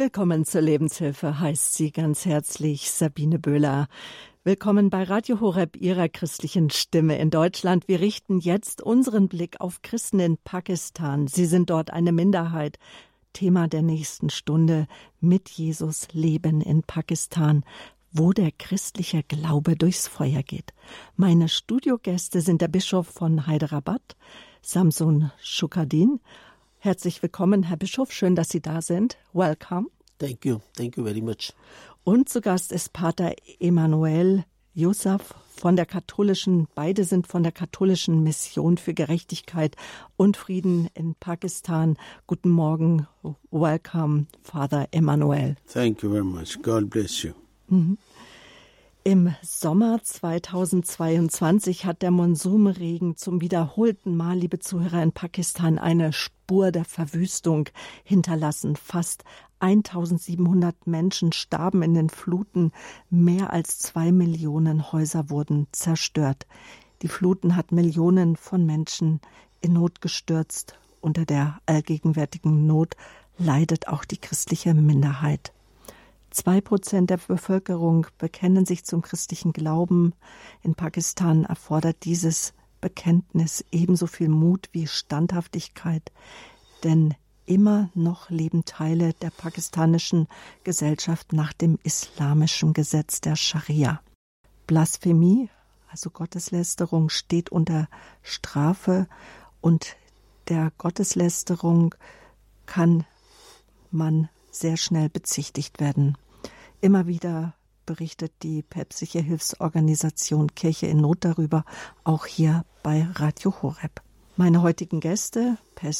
[0.00, 3.86] Willkommen zur Lebenshilfe heißt sie ganz herzlich Sabine Böhler.
[4.44, 7.86] Willkommen bei Radio Horeb, Ihrer christlichen Stimme in Deutschland.
[7.86, 11.26] Wir richten jetzt unseren Blick auf Christen in Pakistan.
[11.26, 12.78] Sie sind dort eine Minderheit.
[13.34, 14.86] Thema der nächsten Stunde
[15.20, 17.62] mit Jesus Leben in Pakistan,
[18.10, 20.72] wo der christliche Glaube durchs Feuer geht.
[21.14, 24.16] Meine Studiogäste sind der Bischof von Hyderabad,
[24.62, 26.20] Samson Shukadin,
[26.82, 28.10] Herzlich willkommen, Herr Bischof.
[28.10, 29.18] Schön, dass Sie da sind.
[29.34, 29.88] Welcome.
[30.18, 30.60] Thank you.
[30.78, 31.52] Thank you very much.
[32.04, 38.22] Und zu Gast ist Pater Emanuel Yusuf von der katholischen, beide sind von der katholischen
[38.22, 39.76] Mission für Gerechtigkeit
[40.16, 41.98] und Frieden in Pakistan.
[42.26, 43.06] Guten Morgen.
[43.50, 45.56] Welcome, Father Emanuel.
[45.70, 46.62] Thank you very much.
[46.62, 47.32] God bless you.
[47.68, 47.98] Mhm.
[49.02, 56.70] Im Sommer 2022 hat der Monsumregen zum wiederholten Mal, liebe Zuhörer, in Pakistan eine Spur
[56.70, 57.70] der Verwüstung
[58.04, 58.76] hinterlassen.
[58.76, 59.24] Fast
[59.60, 62.72] 1700 Menschen starben in den Fluten,
[63.08, 66.46] mehr als zwei Millionen Häuser wurden zerstört.
[67.00, 69.22] Die Fluten hat Millionen von Menschen
[69.62, 70.78] in Not gestürzt.
[71.00, 72.96] Unter der allgegenwärtigen Not
[73.38, 75.54] leidet auch die christliche Minderheit.
[76.30, 80.14] Zwei Prozent der Bevölkerung bekennen sich zum christlichen Glauben.
[80.62, 86.12] In Pakistan erfordert dieses Bekenntnis ebenso viel Mut wie Standhaftigkeit,
[86.84, 87.14] denn
[87.46, 90.28] immer noch leben Teile der pakistanischen
[90.62, 94.00] Gesellschaft nach dem islamischen Gesetz der Scharia.
[94.68, 95.50] Blasphemie,
[95.90, 97.88] also Gotteslästerung, steht unter
[98.22, 99.08] Strafe
[99.60, 99.96] und
[100.48, 101.94] der Gotteslästerung
[102.66, 103.04] kann
[103.90, 106.16] man sehr schnell bezichtigt werden.
[106.80, 107.54] Immer wieder
[107.86, 111.64] berichtet die päpstliche Hilfsorganisation Kirche in Not darüber,
[112.04, 114.00] auch hier bei Radio Horeb.
[114.36, 115.92] Meine heutigen Gäste, äh,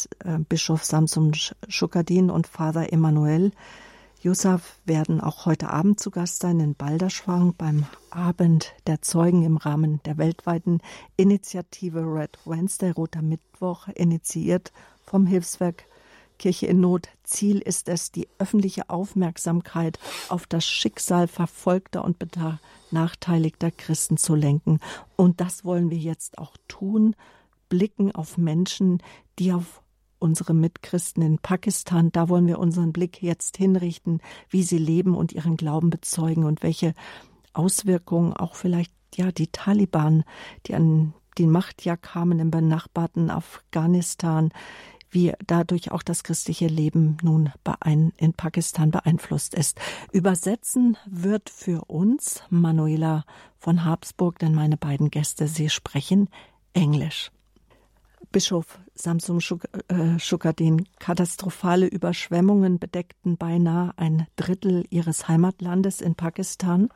[0.48, 1.32] Bischof Samson
[1.68, 3.52] Schukadin und Vater Emanuel
[4.22, 9.56] Yusuf, werden auch heute Abend zu Gast sein in Balderschwang beim Abend der Zeugen im
[9.56, 10.80] Rahmen der weltweiten
[11.16, 14.72] Initiative Red Wednesday, Roter Mittwoch, initiiert
[15.04, 15.84] vom Hilfswerk
[16.40, 17.08] Kirche in Not.
[17.22, 19.98] Ziel ist es, die öffentliche Aufmerksamkeit
[20.30, 24.80] auf das Schicksal verfolgter und benachteiligter Christen zu lenken.
[25.16, 27.14] Und das wollen wir jetzt auch tun,
[27.68, 29.02] blicken auf Menschen,
[29.38, 29.82] die auf
[30.18, 35.32] unsere Mitchristen in Pakistan, da wollen wir unseren Blick jetzt hinrichten, wie sie leben und
[35.32, 36.94] ihren Glauben bezeugen und welche
[37.52, 40.24] Auswirkungen auch vielleicht ja die Taliban,
[40.66, 44.52] die an die Macht ja kamen im benachbarten Afghanistan,
[45.10, 47.52] wie dadurch auch das christliche Leben nun
[48.16, 49.80] in Pakistan beeinflusst ist.
[50.12, 53.24] Übersetzen wird für uns Manuela
[53.58, 56.28] von Habsburg, denn meine beiden Gäste, sie sprechen
[56.72, 57.30] Englisch.
[58.32, 66.90] Bischof Samsung Shukadin, katastrophale Überschwemmungen bedeckten beinahe ein Drittel ihres Heimatlandes in Pakistan.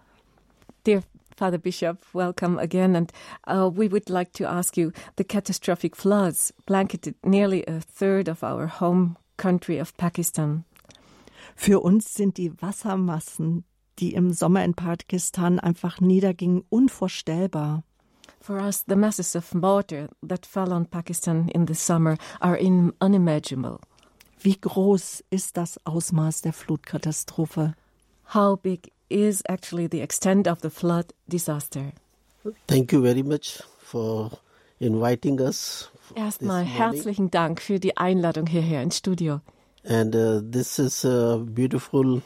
[0.86, 1.03] Dear
[1.37, 2.95] Father Bishop, welcome again.
[2.95, 3.12] And
[3.47, 8.45] uh, we would like to ask you the catastrophic floods blanketed nearly a third of
[8.45, 10.65] our home country of Pakistan.
[11.56, 13.65] Für uns sind die Wassermassen,
[13.99, 17.83] die im Sommer in Pakistan einfach niedergingen, unvorstellbar.
[18.41, 23.81] For us, the masses of water that fell on Pakistan in the summer are unimaginable.
[24.39, 27.75] Wie groß ist das Ausmaß der Flutkatastrophe?
[28.34, 31.92] How big is actually the extent of the flood disaster.
[32.66, 34.30] Thank you very much for
[34.80, 35.91] inviting us.
[36.14, 39.41] Erstmal herzlichen Dank für die Einladung hierher ins Studio.
[39.84, 42.22] And uh, this is a beautiful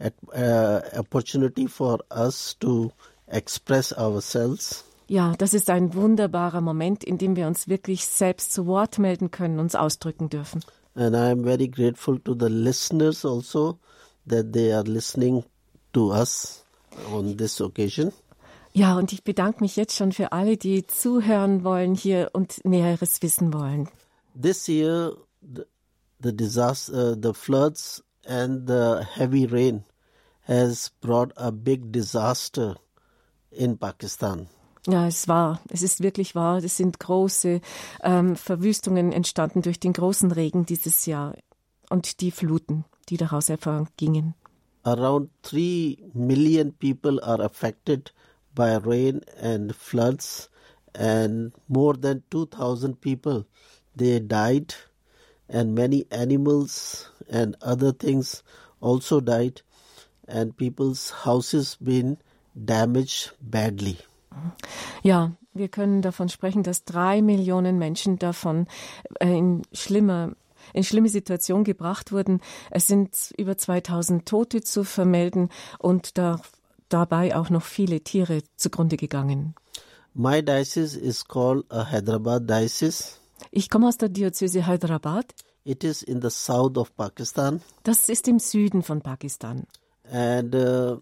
[0.00, 2.90] uh, opportunity for us to
[3.26, 4.84] express ourselves.
[5.08, 9.30] Ja, das ist ein wunderbarer Moment, in dem wir uns wirklich selbst zu Wort melden
[9.30, 10.62] können, uns ausdrücken dürfen.
[10.94, 13.78] And I am very grateful to the listeners also
[14.28, 15.44] that they are listening
[15.92, 16.64] to us
[17.12, 18.12] on this occasion.
[18.74, 23.20] Ja, und ich bedanke mich jetzt schon für alle, die zuhören wollen hier und Näheres
[23.20, 23.88] wissen wollen.
[24.40, 25.64] This year, the,
[26.22, 29.84] the disaster, uh, the floods and the heavy rain
[30.46, 32.76] has brought a big disaster
[33.50, 34.48] in Pakistan.
[34.86, 36.64] Ja, es war, es ist wirklich wahr.
[36.64, 37.60] Es sind große
[38.02, 41.34] ähm, Verwüstungen entstanden durch den großen Regen dieses Jahr
[41.90, 44.34] und die Fluten, die daraus hervorgingen
[44.84, 48.10] around 3 million people are affected
[48.54, 50.48] by rain and floods
[50.94, 53.46] and more than 2000 people
[53.96, 54.74] they died
[55.48, 58.42] and many animals and other things
[58.80, 59.62] also died
[60.26, 62.16] and people's houses been
[62.54, 63.98] damaged badly.
[65.02, 68.66] Ja wir können davon sprechen dass drei Millionen Menschen davon
[69.20, 70.32] äh, in schlimmer
[70.72, 72.40] in schlimme Situation gebracht wurden.
[72.70, 75.48] Es sind über 2000 Tote zu vermelden
[75.78, 76.40] und da,
[76.88, 79.54] dabei auch noch viele Tiere zugrunde gegangen.
[80.14, 83.16] My diocese is called a Hyderabad diocese.
[83.50, 85.34] Ich komme aus der Diözese Hyderabad.
[85.64, 87.62] It is in the south of Pakistan.
[87.82, 89.66] Das ist im Süden von Pakistan.
[90.10, 91.00] And uh,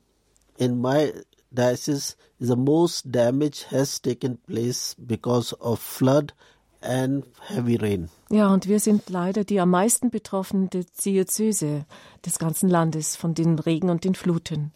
[0.58, 1.12] in my
[1.50, 6.34] diocese, the most damage has taken place because of flood
[6.80, 8.08] and heavy rain.
[8.30, 11.84] Ja, und wir sind leider die am meisten betroffene Diözese
[12.24, 14.72] des ganzen Landes von den Regen und den Fluten.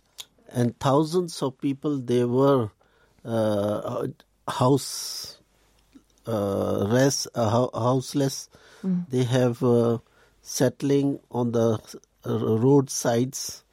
[0.52, 2.70] And thousands of people, they were
[3.24, 4.08] uh,
[4.48, 5.40] house
[6.26, 8.48] uh, rest, uh, houseless.
[9.10, 9.98] They have uh,
[10.42, 11.78] settling on the
[12.24, 13.64] roadsides.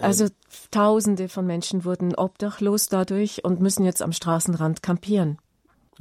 [0.00, 0.28] Also
[0.70, 5.38] Tausende von Menschen wurden obdachlos dadurch und müssen jetzt am Straßenrand kampieren.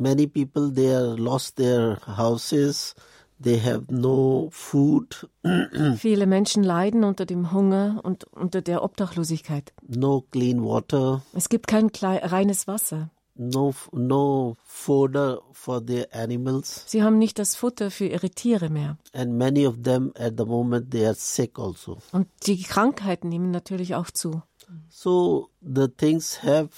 [0.01, 2.95] Many people there lost their houses.
[3.39, 5.27] They have no food,
[5.98, 9.74] Viele Menschen leiden unter dem Hunger und unter der Obdachlosigkeit.
[9.88, 13.09] no clean water, Es gibt kein reines Wasser.
[13.36, 18.98] no no fodder for their animals, Sie haben nicht das Futter für ihre Tiere mehr.
[19.13, 21.98] and many of them at the moment they are sick also.
[22.12, 24.44] Und die Krankheiten nehmen natürlich auch zu.
[24.89, 26.69] So the things have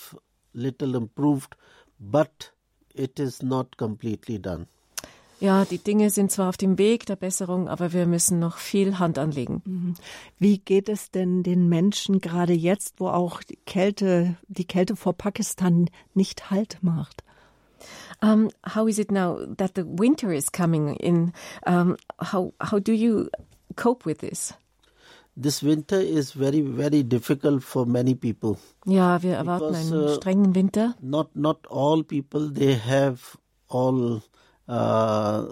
[0.54, 1.58] little improved,
[2.00, 2.53] but
[2.94, 4.68] it is not completely done.
[5.40, 8.98] Ja, die Dinge sind zwar auf dem Weg der Besserung, aber wir müssen noch viel
[8.98, 9.96] Hand anlegen.
[10.40, 15.12] Wie geht es denn den Menschen gerade jetzt, wo auch die Kälte, die Kälte vor
[15.12, 17.24] Pakistan nicht Halt macht?
[18.22, 21.34] Um, how is it now that the winter is coming in?
[21.66, 23.28] Um, how how do you
[23.76, 24.54] cope with this?
[25.36, 28.58] This winter is very very difficult for many people.
[28.86, 30.96] Ja, wir erwarten Because, einen uh, strengen Winter.
[31.02, 33.38] Not not all people they have
[33.68, 34.22] all
[34.68, 35.44] uh,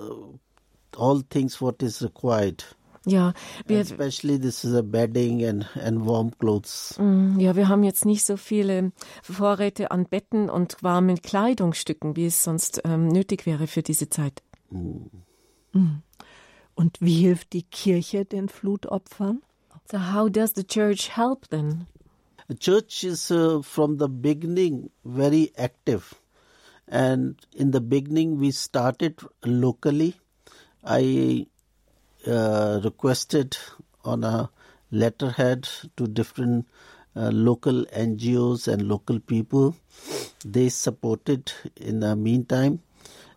[0.95, 2.63] all things what is required.
[3.04, 3.33] Ja,
[3.66, 6.95] wir, Especially this is a bedding and and warm clothes.
[7.00, 8.92] mm, ja, wir haben jetzt nicht so viele
[9.24, 14.44] Vorräte an Betten und warmen Kleidungsstücken, wie es sonst ähm, nötig wäre für diese Zeit.
[16.75, 19.42] Und wie hilft die Kirche den Flutopfern?
[19.91, 21.85] So how does the church help then?
[22.47, 26.13] The church is uh, from the beginning very active,
[26.88, 30.15] and in the beginning we started locally.
[30.81, 31.47] I
[32.25, 33.57] uh, requested
[34.05, 34.49] on a
[34.91, 35.67] letterhead
[35.97, 36.67] to different
[37.13, 39.75] uh, local NGOs and local people.
[40.45, 42.79] They supported in the meantime,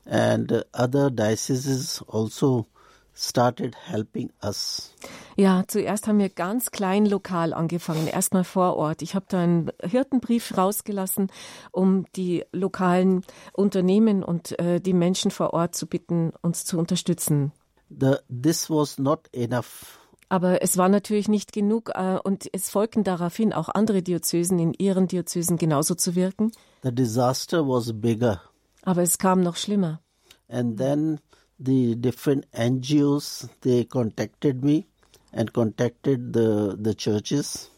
[0.07, 2.69] and uh, other dioceses also
[3.13, 4.95] started helping us.
[5.37, 9.03] Ja, zuerst haben wir ganz klein lokal angefangen, erstmal vor Ort.
[9.03, 11.31] Ich habe da einen Hirtenbrief rausgelassen,
[11.73, 17.53] um die lokalen Unternehmen und äh, die Menschen vor Ort zu bitten, uns zu unterstützen.
[17.91, 19.99] The this was not enough.
[20.29, 24.73] Aber es war natürlich nicht genug äh, und es folgten daraufhin auch andere Diözesen in
[24.73, 26.53] ihren Diözesen genauso zu wirken.
[26.83, 28.41] The disaster was bigger.
[28.83, 30.01] Aber es kam noch schlimmer.
[30.49, 31.21] and then
[31.59, 34.87] the different NGOs they contacted me
[35.35, 37.71] and contacted the the churches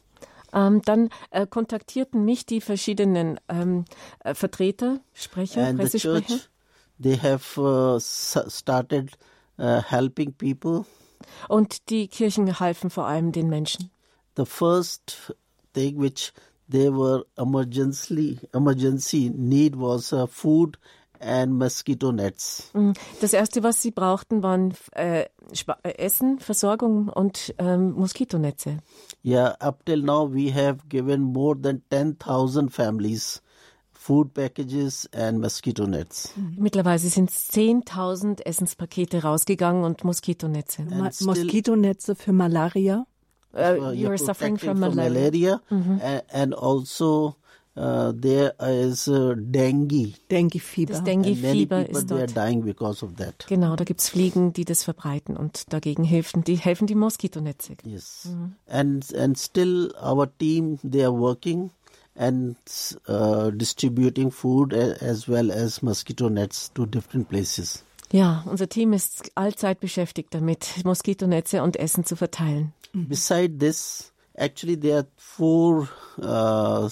[0.52, 3.84] Ähm, dann äh, kontaktierten mich die verschiedenen ähm,
[4.20, 6.26] äh, Vertreter, Sprecher, and the Pressesprecher.
[6.36, 6.48] church
[7.02, 9.18] they have uh, started
[9.58, 10.86] uh, helping people
[11.48, 13.90] Und die Kirchen halfen vor allem den Menschen.
[14.36, 15.34] the first
[15.74, 16.32] thing which
[16.70, 20.78] they were emergency emergency need was uh, food
[21.20, 25.26] and mosquito nets Mm, Das Erste, was sie brauchten, waren äh, äh,
[25.98, 28.78] Essen, Versorgung und ähm, Moskitonetze.
[29.22, 33.42] yeah up till now we have given more than 10000 families
[33.92, 40.82] food packages and mosquito nets Mittlerweile sind 10.000 Essenspakete rausgegangen und Moskitonetze.
[40.84, 43.06] Ma Moskitonetze für Malaria?
[43.52, 45.60] Uh, you are suffering from malaria.
[45.70, 47.36] a- and, also
[47.76, 50.14] uh, there is uh, dengue.
[50.30, 50.92] Denguefieber.
[50.94, 52.36] Das And many Dengue-Fieber people ist they are dort.
[52.36, 53.46] dying because of that.
[53.48, 57.74] Genau, da gibt's Fliegen, die das verbreiten und dagegen helfen die, helfen die Moskitonetze.
[57.84, 58.28] Yes,
[58.68, 61.70] and and still our team they are working
[62.18, 62.56] and
[63.08, 67.82] uh, distributing food a- as well as mosquito nets to different places.
[68.12, 72.72] Ja, unser Team ist allzeit beschäftigt damit, Moskitonetze und Essen zu verteilen.
[72.92, 75.88] Beside this, actually there are four
[76.22, 76.88] uh,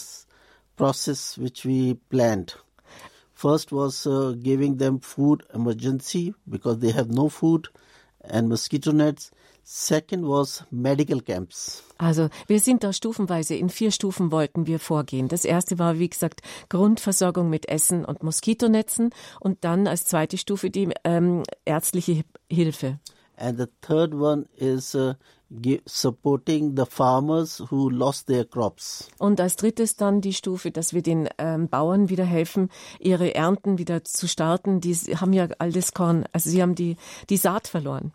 [0.77, 2.55] process which we planned.
[3.33, 7.69] First was uh, giving them food emergency because they have no food
[8.23, 9.31] and mosquito nets.
[9.67, 11.83] Second was medical camps.
[11.97, 15.29] Also wir sind da stufenweise, in vier Stufen wollten wir vorgehen.
[15.29, 20.69] Das erste war, wie gesagt, Grundversorgung mit Essen und Moskitonetzen und dann als zweite Stufe
[20.71, 22.99] die ähm, ärztliche Hilfe.
[23.37, 25.15] And the third one is uh,
[25.87, 29.09] supporting the farmers who lost their crops.
[29.19, 33.79] Und als drittes dann die Stufe, dass wir den ähm, Bauern wieder helfen, ihre Ernten
[33.79, 34.81] wieder zu starten.
[34.81, 36.97] Die haben ja all das Korn, also sie haben die,
[37.31, 38.13] die Saat verloren.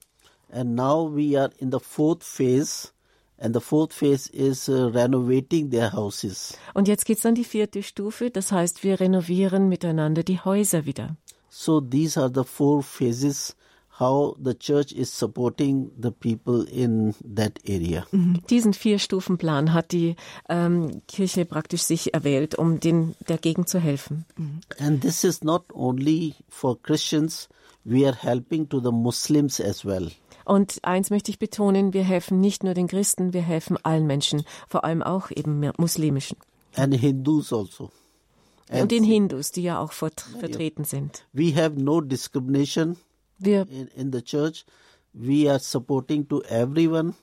[0.52, 2.90] And now we are in the fourth phase,
[3.38, 6.58] and the fourth phase is uh, renovating their houses.
[6.74, 11.16] Und jetzt geht's an die vierte Stufe, das heißt, wir renovieren miteinander die Häuser wieder.
[11.50, 13.56] So these are the four phases
[14.00, 18.06] how the church is supporting the people in that area.
[18.50, 20.16] Diesen Vier-Stufen-Plan hat die
[20.48, 24.26] ähm, Kirche praktisch sich erwählt, um den, der Gegend zu helfen.
[24.80, 27.50] And this is not only for Christians,
[27.84, 30.12] we are helping to the Muslims as well.
[30.46, 34.44] Und eins möchte ich betonen, wir helfen nicht nur den Christen, wir helfen allen Menschen,
[34.68, 36.38] vor allem auch eben muslimischen.
[36.76, 37.92] And Hindus also.
[38.72, 41.26] Und den Hindus, die ja auch vert vertreten sind.
[41.34, 42.98] We have no discrimination
[43.40, 44.66] Wir in, in the church.
[45.14, 47.16] We are supporting to everyone.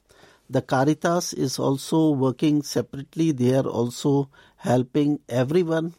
[0.49, 3.33] The Caritas is also working separately.
[3.33, 5.95] They are also helping everyone.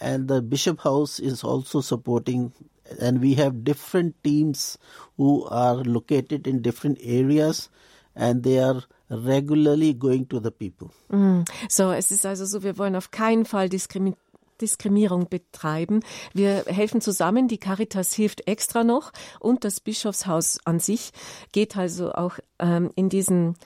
[0.00, 2.52] And the Bishop House is also supporting.
[3.00, 4.78] And we have different teams
[5.16, 7.68] who are located in different areas
[8.16, 10.92] and they are regularly going to the people.
[11.12, 11.48] Mm.
[11.68, 14.14] So, es ist also so, wir wollen auf keinen Fall Diskrimi
[14.60, 16.00] Diskriminierung betreiben.
[16.32, 21.12] Wir helfen zusammen, die Caritas hilft extra noch und das Bischofshaus an sich
[21.52, 23.56] geht also auch ähm, in diesen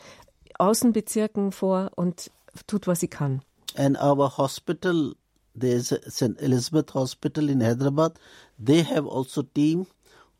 [0.58, 2.30] Außenbezirken vor und
[2.66, 3.42] tut, was sie kann.
[3.76, 5.14] and our hospital
[5.54, 8.18] there's st elizabeth hospital in hyderabad
[8.58, 9.86] they have also team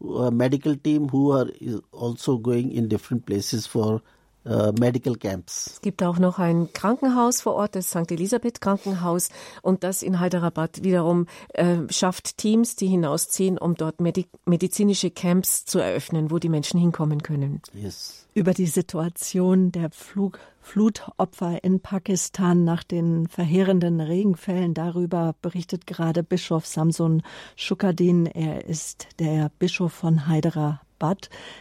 [0.01, 1.51] a medical team who are
[1.93, 4.03] also going in different places for
[4.47, 8.11] uh, medical camps Es gibt auch noch ein Krankenhaus vor Ort, das St.
[8.11, 9.29] Elisabeth Krankenhaus
[9.63, 15.65] und das in Hyderabad wiederum äh, schafft Teams, die hinausziehen, um dort Medi medizinische Camps
[15.65, 17.61] zu eröffnen, wo die Menschen hinkommen können.
[17.73, 24.73] yes Über die Situation der Flug Flutopfer in Pakistan nach den verheerenden Regenfällen.
[24.73, 27.23] Darüber berichtet gerade Bischof Samson
[27.55, 28.25] Shukadin.
[28.25, 30.84] Er ist der Bischof von Hyderabad.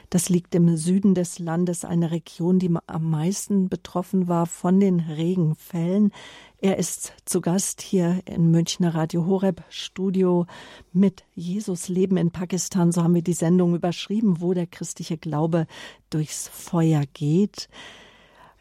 [0.09, 4.99] Das liegt im Süden des Landes, eine Region, die am meisten betroffen war von den
[4.99, 6.11] Regenfällen.
[6.59, 10.45] Er ist zu Gast hier in Münchner Radio Horeb Studio
[10.93, 12.91] mit Jesus Leben in Pakistan.
[12.91, 15.67] So haben wir die Sendung überschrieben, wo der christliche Glaube
[16.09, 17.67] durchs Feuer geht.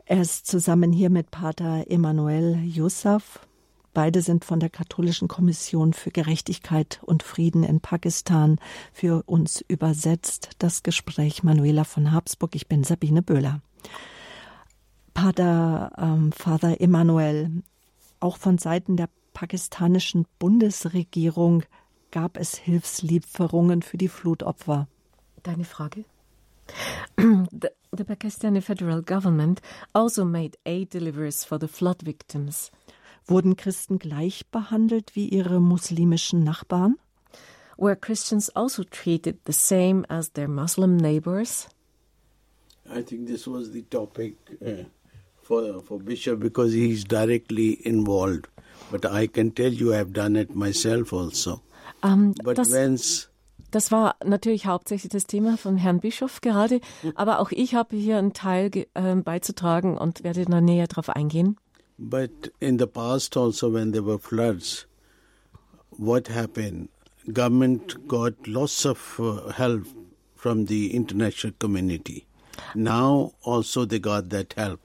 [0.05, 3.47] Er ist zusammen hier mit Pater Emanuel Yusuf.
[3.95, 8.59] Beide sind von der Katholischen Kommission für Gerechtigkeit und Frieden in Pakistan
[8.93, 10.51] für uns übersetzt.
[10.59, 12.55] Das Gespräch Manuela von Habsburg.
[12.55, 13.61] Ich bin Sabine Böhler.
[15.13, 17.63] Pater ähm, Father Emanuel,
[18.19, 21.65] auch von Seiten der pakistanischen Bundesregierung
[22.11, 24.89] gab es Hilfslieferungen für die Flutopfer.
[25.43, 26.05] Deine Frage?
[27.19, 29.61] the, the Pakistani federal government
[29.93, 32.71] also made aid deliveries for the flood victims.
[33.27, 36.97] Wurden Christen gleich behandelt wie ihre muslimischen Nachbarn?
[37.79, 41.69] Were Christians also treated the same as their Muslim neighbors?
[42.89, 44.85] I think this was the topic uh,
[45.43, 48.49] for for Bishop because he's directly involved.
[48.91, 51.61] But I can tell you, I've done it myself also.
[52.03, 53.29] Ähm, But das, when's
[53.73, 56.81] das war natürlich hauptsächlich das Thema von Herrn Bischof gerade,
[57.15, 61.57] aber auch ich habe hier einen Teil ähm, beizutragen und werde da näher drauf eingehen.
[62.05, 64.87] But in the past also, when there were floods,
[65.91, 66.89] what happened?
[67.33, 69.87] Government got lots of uh, help
[70.35, 72.27] from the international community.
[72.75, 74.81] Now also they got that help.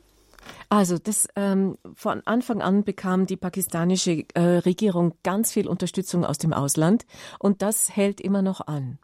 [0.70, 6.38] Also das ähm, von Anfang an bekam die pakistanische äh, Regierung ganz viel Unterstützung aus
[6.38, 7.06] dem Ausland
[7.40, 9.00] und das hält immer noch an.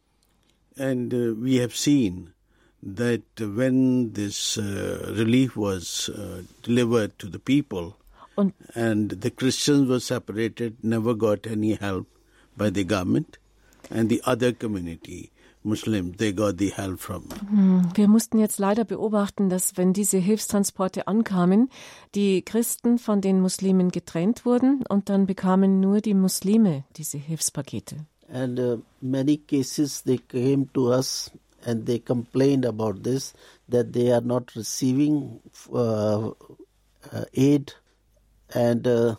[0.77, 2.33] And uh, we have seen
[2.83, 7.95] that when this uh, relief was uh, delivered to the people,
[8.35, 12.07] Und and the Christians were separated, never got any help
[12.57, 13.39] by the government,
[13.89, 15.29] and the other community,
[15.63, 17.25] Muslims, they got the help from.
[17.95, 21.69] wir mussten jetzt leider beobachten, dass wenn diese Hilfstransporte ankamen,
[22.15, 28.05] die Christen von den Muslimen getrennt wurden und dann bekamen nur die Muslime diese Hilfspakete.
[28.29, 31.29] and uh, many cases they came to us
[31.65, 33.33] and they complained about this
[33.69, 35.39] that they are not receiving
[35.71, 36.29] uh,
[37.11, 37.73] uh, aid
[38.53, 39.15] and uh,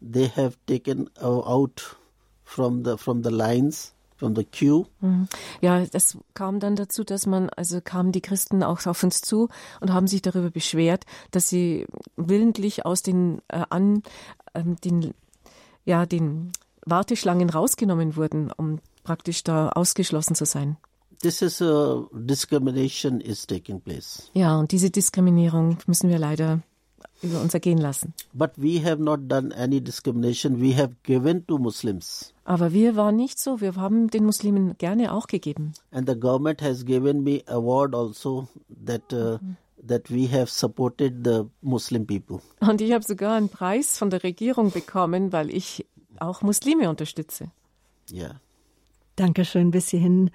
[0.00, 1.96] they have taken out
[2.44, 4.86] from the from the lines from the queue
[5.60, 9.48] Ja, das kam dann dazu, dass man, also kamen die Christen auch auf uns zu
[9.80, 14.02] und haben sich darüber beschwert, dass sie willentlich aus den, äh, an,
[14.54, 15.12] ähm, den,
[15.84, 16.52] ja, den
[16.86, 20.78] Warteschlangen rausgenommen wurden, um praktisch da ausgeschlossen zu sein.
[21.22, 24.30] this is a discrimination is taking place.
[24.34, 26.62] Ja, und diese Diskriminierung müssen wir leider
[27.22, 28.14] über uns ergehen lassen.
[28.32, 30.60] But we have not done any discrimination.
[30.60, 32.32] We have given to Muslims.
[32.44, 33.60] Aber wir waren nicht so.
[33.60, 35.72] Wir haben den Muslimen gerne auch gegeben.
[35.90, 38.48] And the government has given me award also
[38.84, 39.38] that uh,
[39.86, 42.40] that we have supported the Muslim people.
[42.60, 45.86] Und ich habe sogar einen Preis von der Regierung bekommen, weil ich
[46.18, 47.50] auch Muslime unterstütze.
[48.12, 48.40] Yeah.
[49.16, 50.30] Dankeschön bis hierhin.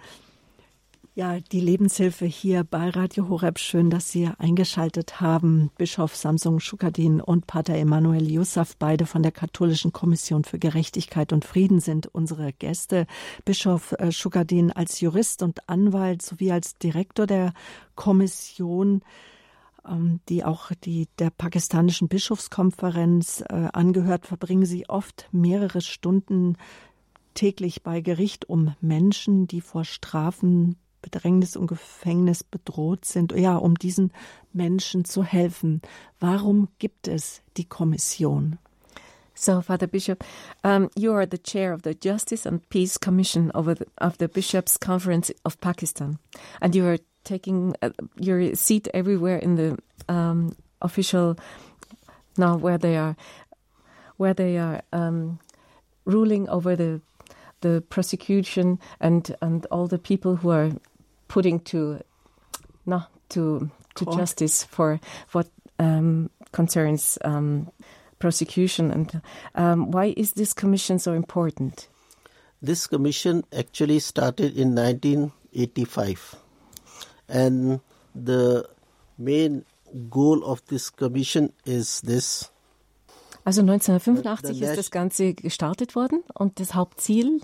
[1.13, 3.59] Ja, die Lebenshilfe hier bei Radio Horeb.
[3.59, 5.69] Schön, dass Sie eingeschaltet haben.
[5.77, 11.43] Bischof Samsung Schukadin und Pater Emanuel Yusuf, beide von der Katholischen Kommission für Gerechtigkeit und
[11.43, 13.07] Frieden, sind unsere Gäste.
[13.43, 17.53] Bischof äh, Schukadin als Jurist und Anwalt sowie als Direktor der
[17.95, 19.01] Kommission
[19.85, 26.55] ähm, die auch die der pakistanischen Bischofskonferenz äh, angehört, verbringen sie oft mehrere Stunden
[27.33, 33.75] täglich bei Gericht, um Menschen, die vor Strafen, Bedrängnis und Gefängnis bedroht sind, ja, um
[33.75, 34.11] diesen
[34.53, 35.81] Menschen zu helfen.
[36.19, 38.57] Warum gibt es die Kommission?
[39.33, 40.23] So, Father Bishop,
[40.63, 44.27] um, you are the chair of the Justice and Peace Commission of the, of the
[44.27, 46.19] Bishops' Conference of Pakistan,
[46.59, 47.89] and you are taking uh,
[48.19, 49.77] your seat everywhere in the
[50.09, 51.37] um, official
[52.37, 53.15] now where they are
[54.17, 55.39] where they are um,
[56.05, 57.01] ruling over the
[57.61, 60.71] the prosecution and and all the people who are
[61.33, 61.99] putting to
[62.85, 64.17] no to to Court.
[64.19, 64.99] justice for
[65.31, 65.47] what
[65.79, 67.67] um, concerns um,
[68.19, 69.21] prosecution and
[69.55, 71.87] um, why is this commission so important?
[72.61, 76.35] This commission actually started in 1985,
[77.27, 77.79] and
[78.13, 78.67] the
[79.17, 79.65] main
[80.09, 82.51] goal of this commission is this
[83.45, 87.41] Also 1985 The- the ist das Ganze gestartet worden und das Hauptziel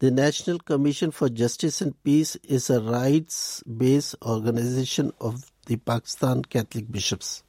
[0.00, 6.42] The National Commission for Justice and Peace is a rights based organization of the Pakistan
[6.42, 7.42] Catholic Bishops.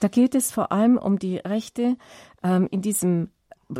[0.00, 1.96] Da geht es vor allem um die Rechte
[2.42, 3.30] ähm, in diesem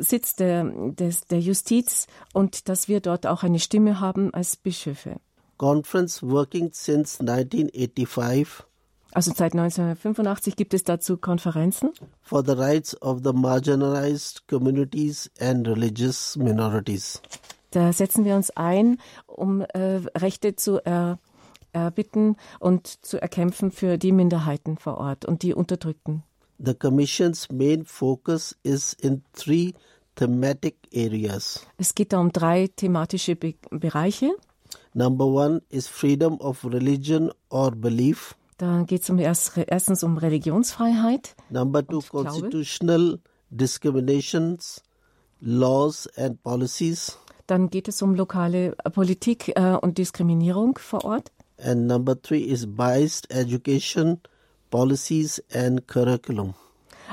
[0.00, 5.16] Sitz der, des, der Justiz und dass wir dort auch eine Stimme haben als Bischöfe.
[5.58, 8.64] Conference working since 1985
[9.12, 15.68] Also seit 1985 gibt es dazu Konferenzen for the rights of the marginalized communities and
[15.68, 17.20] religious minorities.
[17.74, 21.18] Da setzen wir uns ein, um äh, Rechte zu er,
[21.72, 26.22] erbitten und zu erkämpfen für die Minderheiten vor Ort und die Unterdrückten.
[26.64, 29.72] The Commission's main focus is in three
[30.14, 31.66] thematic areas.
[31.76, 34.30] Es geht da um drei thematische Be Bereiche.
[34.92, 38.36] Number one is freedom of religion or belief.
[38.56, 43.18] Da geht es um erst, erstens um Religionsfreiheit, Number two, constitutional
[43.50, 44.80] discriminations,
[45.40, 47.18] laws and policies.
[47.46, 51.32] Dann geht es um lokale Politik äh, und Diskriminierung vor Ort.
[51.58, 54.20] And number three is biased education,
[54.70, 56.54] policies and curriculum.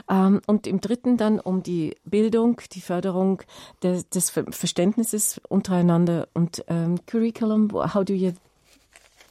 [0.10, 3.42] Ähm, und im dritten dann um die Bildung, die Förderung
[3.84, 7.72] des, des Ver Verständnisses untereinander und ähm, Curriculum.
[7.94, 8.32] How do you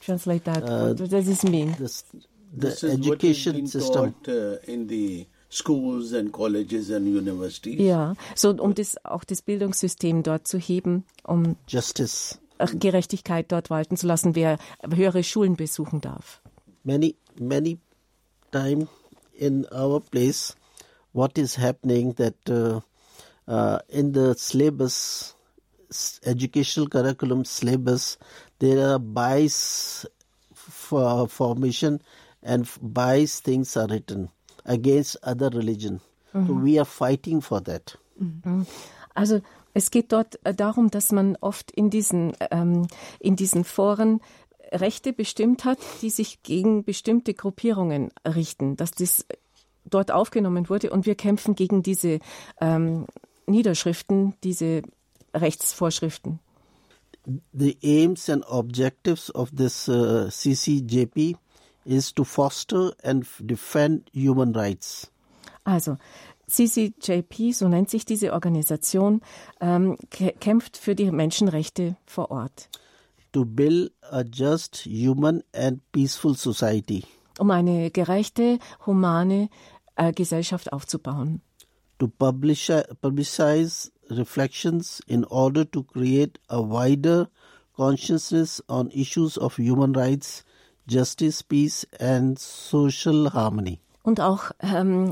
[0.05, 0.63] translate that?
[0.63, 1.75] What does this mean?
[1.77, 3.93] This, the This is what is education system.
[3.93, 7.79] taught uh, in the schools and colleges and universities.
[7.79, 12.39] Ja, so um das auch das Bildungssystem dort zu heben, um Justice.
[12.57, 14.57] äh, Gerechtigkeit dort walten zu lassen, wer
[14.89, 16.41] höhere Schulen besuchen darf.
[16.83, 17.77] Many, many
[18.51, 18.87] time
[19.33, 20.55] in our place,
[21.13, 22.79] what is happening that uh,
[23.47, 25.35] uh, in the syllabus,
[25.89, 28.17] s- educational curriculum syllabus,
[28.59, 30.07] there are bias
[30.53, 31.99] for formation
[32.41, 34.29] and bias things are written
[34.65, 36.01] against other religion.
[36.33, 37.97] So we are fighting for that.
[39.13, 39.41] Also
[39.73, 42.87] es geht dort äh, darum, dass man oft in diesen, ähm,
[43.19, 44.21] in diesen Foren
[44.71, 49.25] Rechte bestimmt hat, die sich gegen bestimmte Gruppierungen richten, dass das
[49.83, 52.19] dort aufgenommen wurde und wir kämpfen gegen diese
[52.61, 53.05] ähm,
[53.47, 54.83] Niederschriften, diese
[55.33, 56.39] Rechtsvorschriften.
[57.53, 61.35] the aims and objectives of this uh, CCJP
[61.85, 65.11] is to foster and defend human rights.
[65.63, 65.97] Also
[66.47, 69.21] CCJP, so nennt sich diese Organisation,
[69.61, 72.69] ähm, kä- kämpft für die Menschenrechte vor Ort,
[73.31, 77.03] to build a just, human, and peaceful society,
[77.39, 79.49] um eine gerechte, humane
[79.95, 81.41] äh, Gesellschaft aufzubauen.
[81.99, 82.69] to publish,
[83.01, 87.29] publicize reflections in order to create a wider
[87.77, 90.43] consciousness on issues of human rights,
[90.91, 93.79] justice, peace, and social harmony.
[94.03, 95.09] und auch ähm,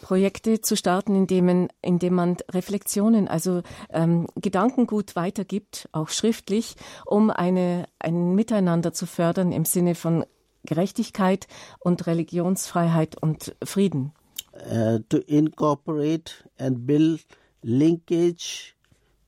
[0.00, 6.74] Projekte zu starten, indem man, indem man Reflexionen, also ähm, Gedankengut weitergibt, auch schriftlich,
[7.06, 10.24] um eine, ein Miteinander zu fördern im Sinne von
[10.64, 11.46] Gerechtigkeit
[11.78, 14.12] und Religionsfreiheit und Frieden.
[14.54, 17.24] Uh, to incorporate and build
[17.62, 18.74] linkage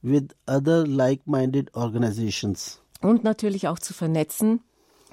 [0.02, 2.82] with other like-minded organizations.
[3.00, 4.60] Und natürlich auch zu vernetzen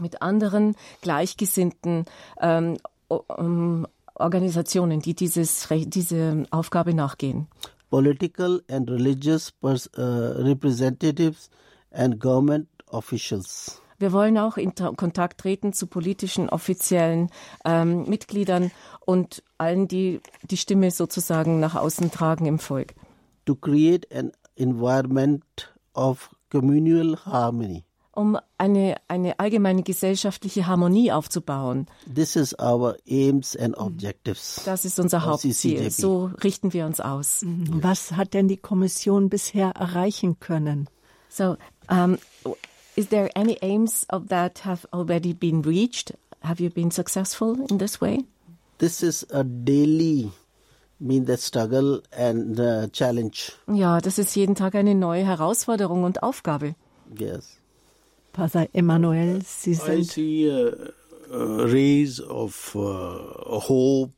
[0.01, 2.05] mit anderen gleichgesinnten
[2.39, 7.47] ähm, um, Organisationen, die dieses, diese Aufgabe nachgehen.
[7.89, 11.49] Political and religious pers- uh, representatives
[11.91, 13.81] and government officials.
[13.99, 17.29] Wir wollen auch in Kontakt treten zu politischen, offiziellen
[17.65, 18.71] ähm, Mitgliedern
[19.05, 22.95] und allen, die die Stimme sozusagen nach außen tragen im Volk.
[23.45, 25.43] To create an environment
[25.93, 27.83] of communal harmony.
[28.13, 31.87] Um eine, eine allgemeine gesellschaftliche Harmonie aufzubauen.
[32.13, 34.61] This is our aims and objectives.
[34.65, 35.89] Das ist unser Hauptziel.
[35.91, 37.45] So richten wir uns aus.
[37.45, 40.89] Was hat denn die Kommission bisher erreichen können?
[41.29, 41.55] So,
[41.89, 42.17] um,
[42.97, 46.13] is there any aims of that have already been reached?
[46.41, 48.25] Have you been successful in this way?
[48.79, 50.31] This is a daily
[50.99, 53.53] mean the struggle and uh, challenge.
[53.67, 56.75] Ja, das ist jeden Tag eine neue Herausforderung und Aufgabe.
[57.17, 57.60] Yes.
[58.33, 64.13] Pater Emanuel, Sie I see a, a rays of uh, hope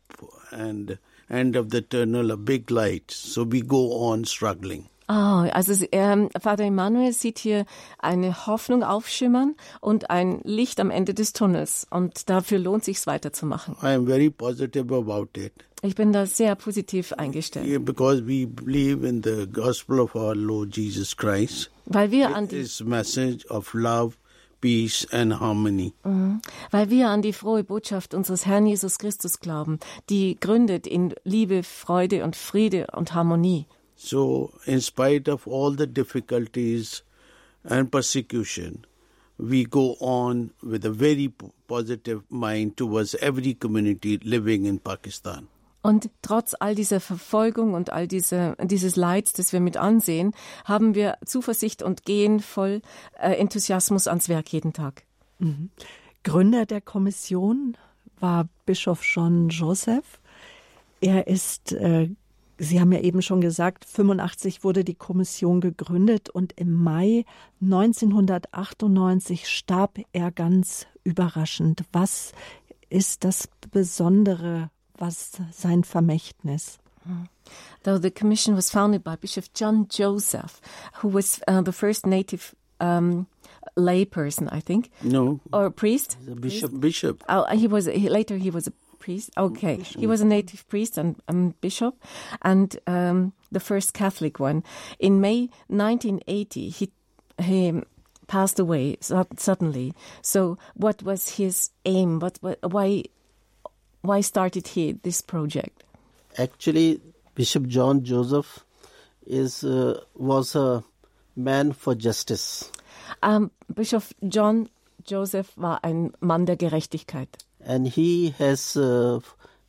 [0.51, 0.97] and
[1.29, 3.09] end of the tunnel, a big light.
[3.11, 4.89] So we go on struggling.
[5.15, 7.65] Ah, also ähm, Vater Emanuel sieht hier
[7.99, 11.85] eine Hoffnung aufschimmern und ein Licht am Ende des Tunnels.
[11.91, 13.75] Und dafür lohnt sich weiterzumachen.
[13.83, 18.47] I am very positive about it Ich bin da sehr positiv eingestellt, Yeah, because we
[18.47, 21.69] believe in the gospel of our Lord Jesus Christ.
[21.85, 24.15] weil wir an die, message of love,
[24.61, 25.93] peace, and harmony.
[26.71, 29.77] weil wir an die frohe Botschaft unseres Herrn Jesus Christus glauben,
[30.09, 33.67] die gründet in Liebe, Freude und Friede und Harmonie.
[33.95, 37.03] So, in spite of all the difficulties
[37.63, 38.85] and persecution,
[39.37, 41.31] we go on with a very
[41.67, 45.47] positive mind towards every community living in Pakistan.
[45.81, 50.31] Und trotz all dieser Verfolgung und all diese, dieses Leids, das wir mit ansehen,
[50.63, 52.81] haben wir Zuversicht und gehen voll
[53.19, 55.03] äh, Enthusiasmus ans Werk jeden Tag.
[56.23, 57.75] Gründer der Kommission
[58.19, 60.21] war Bischof John Joseph.
[61.01, 62.09] Er ist, äh,
[62.63, 67.25] Sie haben ja eben schon gesagt, 85 wurde die Kommission gegründet und im Mai
[67.61, 71.83] 1998 starb er ganz überraschend.
[71.91, 72.31] Was
[72.89, 76.79] ist das Besondere, was sein Vermächtnis?
[77.83, 80.61] Though the commission was founded by Bishop John Joseph,
[81.01, 83.27] who was uh, the first native um,
[83.75, 86.17] layperson, I think, No, or priest.
[86.39, 86.79] bishop.
[86.79, 87.23] Bishop.
[87.27, 88.37] Oh, he was he, later.
[88.37, 88.71] He was a
[89.03, 89.29] priest.
[89.37, 91.95] Okay, he was a native priest and um, bishop,
[92.41, 94.63] and um, the first Catholic one.
[94.99, 96.91] In May 1980, he
[97.41, 97.81] he
[98.27, 99.93] passed away suddenly.
[100.21, 102.19] So, what was his aim?
[102.19, 103.03] What, what why
[104.01, 105.83] why started he this project?
[106.37, 107.01] Actually,
[107.35, 108.63] Bishop John Joseph
[109.27, 110.83] is uh, was a
[111.35, 112.71] man for justice,
[113.21, 114.69] Um, Bischof John
[115.05, 117.29] Joseph war ein Mann der Gerechtigkeit.
[117.65, 119.19] And he has uh,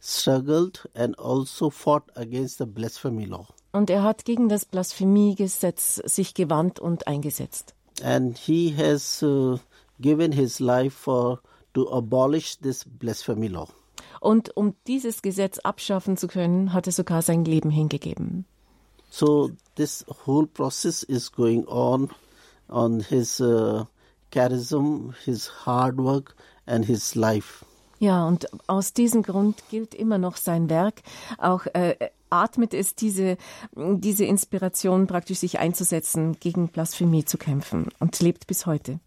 [0.00, 3.46] struggled and also fought against the blasphemy law.
[3.72, 7.74] Und er hat gegen das Blasphemiegesetz sich gewandt und eingesetzt.
[8.02, 9.56] and he has uh,
[10.00, 11.38] given his life for
[11.74, 13.68] to abolish this blasphemy law.
[14.20, 18.46] Und um dieses Gesetz abschaffen zu können, hat er sogar sein Leben hingegeben.
[19.10, 22.10] So this whole process is going on
[22.68, 23.84] on his uh,
[24.32, 26.34] charism, his hard work,
[26.66, 27.64] and his life.
[27.98, 31.02] Ja, und aus diesem Grund gilt immer noch sein Werk.
[31.38, 31.96] Auch äh,
[32.30, 33.36] atmet es diese,
[33.74, 39.00] diese Inspiration, praktisch sich einzusetzen, gegen Blasphemie zu kämpfen und lebt bis heute.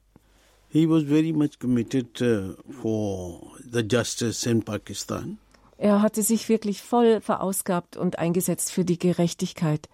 [0.69, 5.38] He was very much committed uh, for the justice in Pakistan.
[5.78, 9.88] Er hatte sich wirklich voll verausgabt und eingesetzt für die Gerechtigkeit.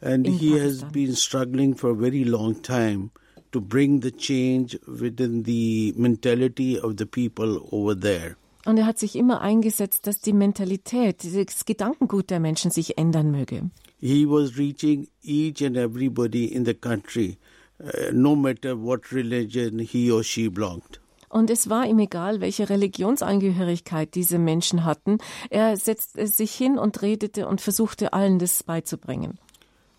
[0.00, 0.92] And in he has Pakistan.
[0.92, 3.10] been struggling for a very long time
[3.52, 8.36] to bring the change within the mentality of the people over there.
[8.66, 13.30] Und er hat sich immer eingesetzt, dass die Mentalität, das Gedankengut der Menschen sich ändern
[13.30, 13.70] möge.
[14.00, 17.38] He was reaching each and everybody in the country,
[17.80, 21.00] uh, no matter what religion he or she belonged.
[21.30, 25.18] Und es war ihm egal, welche Religionsangehörigkeit diese Menschen hatten.
[25.48, 29.38] Er setzte sich hin und redete und versuchte allen das beizubringen.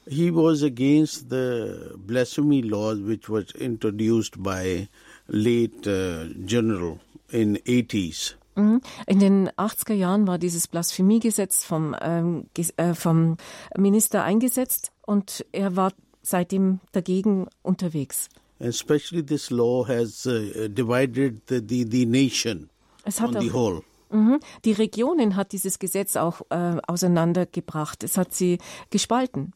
[0.08, 4.88] He was against the blasphemy laws which was introduced by
[5.28, 8.36] late uh, general in 80s.
[8.56, 8.82] Mhm.
[9.08, 12.46] In den 80er Jahren war dieses Blasphemiegesetz vom, ähm,
[12.78, 13.38] äh, vom
[13.78, 18.30] Minister eingesetzt und er war seitdem dagegen unterwegs.
[18.60, 22.70] Especially this law has uh, divided the, the, the nation
[23.04, 23.84] es hat on auch, the whole.
[24.12, 24.40] Mhm.
[24.66, 28.04] Die Regionen hat dieses Gesetz auch äh, auseinandergebracht.
[28.04, 28.60] Es hat sie
[28.90, 29.54] gespalten.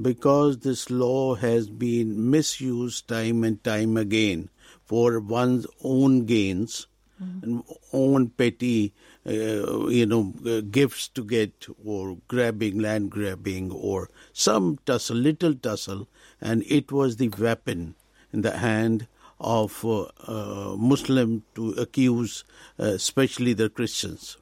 [0.00, 4.48] Because this law has been misused time and time again
[4.84, 6.86] for one's own gains
[7.42, 8.92] and own petty,
[9.26, 15.54] uh, you know, uh, gifts to get or grabbing, land grabbing or some tussle, little
[15.54, 16.08] tussle,
[16.40, 17.96] and it was the weapon
[18.32, 19.08] in the hand
[19.40, 22.44] of uh, uh, Muslim to accuse,
[22.78, 24.38] uh, especially the Christians.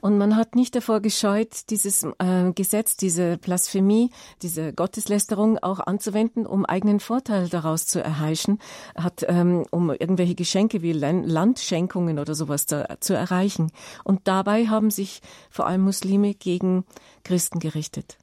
[0.00, 4.10] Und man hat nicht davor gescheut, dieses äh, Gesetz, diese Blasphemie,
[4.42, 8.58] diese Gotteslästerung auch anzuwenden, um eigenen Vorteil daraus zu erheischen,
[8.94, 13.72] hat, ähm, um irgendwelche Geschenke wie Landschenkungen oder sowas zu, zu erreichen.
[14.04, 16.84] Und dabei haben sich vor allem Muslime gegen
[17.24, 18.18] Christen gerichtet.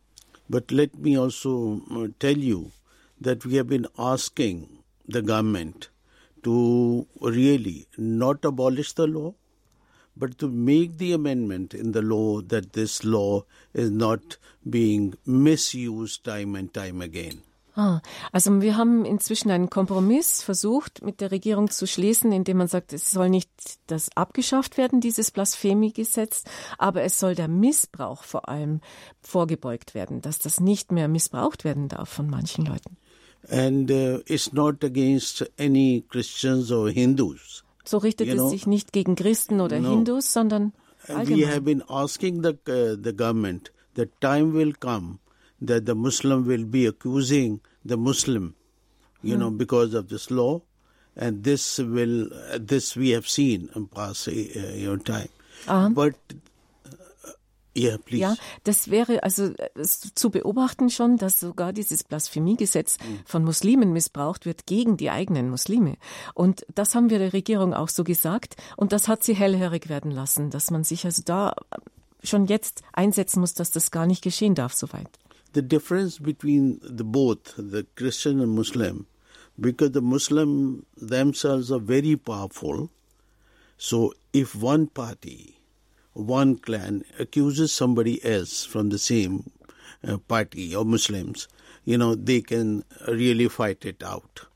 [0.47, 2.71] But let me also uh, tell you
[3.21, 4.80] that we have been asking
[5.11, 5.89] the government
[6.43, 9.33] to really not abolish the law,
[10.15, 13.43] but to make the amendment in the law that this law
[13.73, 14.37] is not
[14.69, 17.41] being misused time and time again.
[17.73, 18.01] Ah,
[18.33, 22.91] also wir haben inzwischen einen Kompromiss versucht, mit der Regierung zu schließen, indem man sagt,
[22.91, 23.49] es soll nicht
[23.87, 26.43] das abgeschafft werden, dieses Blasphemiegesetz,
[26.77, 28.81] aber es soll der Missbrauch vor allem
[29.21, 32.97] vorgebeugt werden, dass das nicht mehr missbraucht werden darf von manchen Leuten.
[33.49, 37.63] And uh, it's not against any Christians or Hindus.
[37.83, 38.49] So richtet You es know?
[38.49, 39.89] sich nicht gegen Christen oder No.
[39.91, 40.73] Hindus, sondern
[41.07, 45.19] And we have been asking the uh, the government that time will come
[45.59, 48.55] that the Muslim will be accusing the Muslim,
[49.23, 50.61] you know, because of this law,
[51.15, 55.29] and this will uh, this we have seen in past uh, you know time.
[55.93, 56.35] But uh,
[57.77, 57.97] yeah.
[58.09, 64.45] Ja, das wäre also äh, zu beobachten schon, dass sogar dieses Blasphemiegesetz von Muslimen missbraucht
[64.45, 65.97] wird gegen die eigenen Muslime.
[66.33, 70.11] Und das haben wir der Regierung auch so gesagt und das hat sie hellhörig werden
[70.11, 71.55] lassen, dass man sich also da
[72.23, 75.09] schon jetzt einsetzen muss, dass das gar nicht geschehen darf soweit.
[75.53, 79.05] the difference between the both the Christian and Muslim,
[79.59, 82.89] because the Muslim themselves are very powerful.
[83.77, 85.57] So if one party,
[86.13, 89.51] one clan accuses somebody else from the same
[90.07, 91.47] uh, party or Muslims,
[91.85, 94.47] you know, they can really fight it out.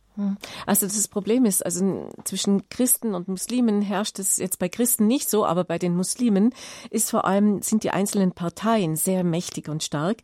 [0.66, 5.30] Also das Problem ist, also zwischen Christen und Muslimen herrscht es jetzt bei Christen nicht
[5.30, 6.54] so, aber bei den Muslimen
[6.90, 10.20] ist vor allem, sind die einzelnen Parteien sehr mächtig und stark.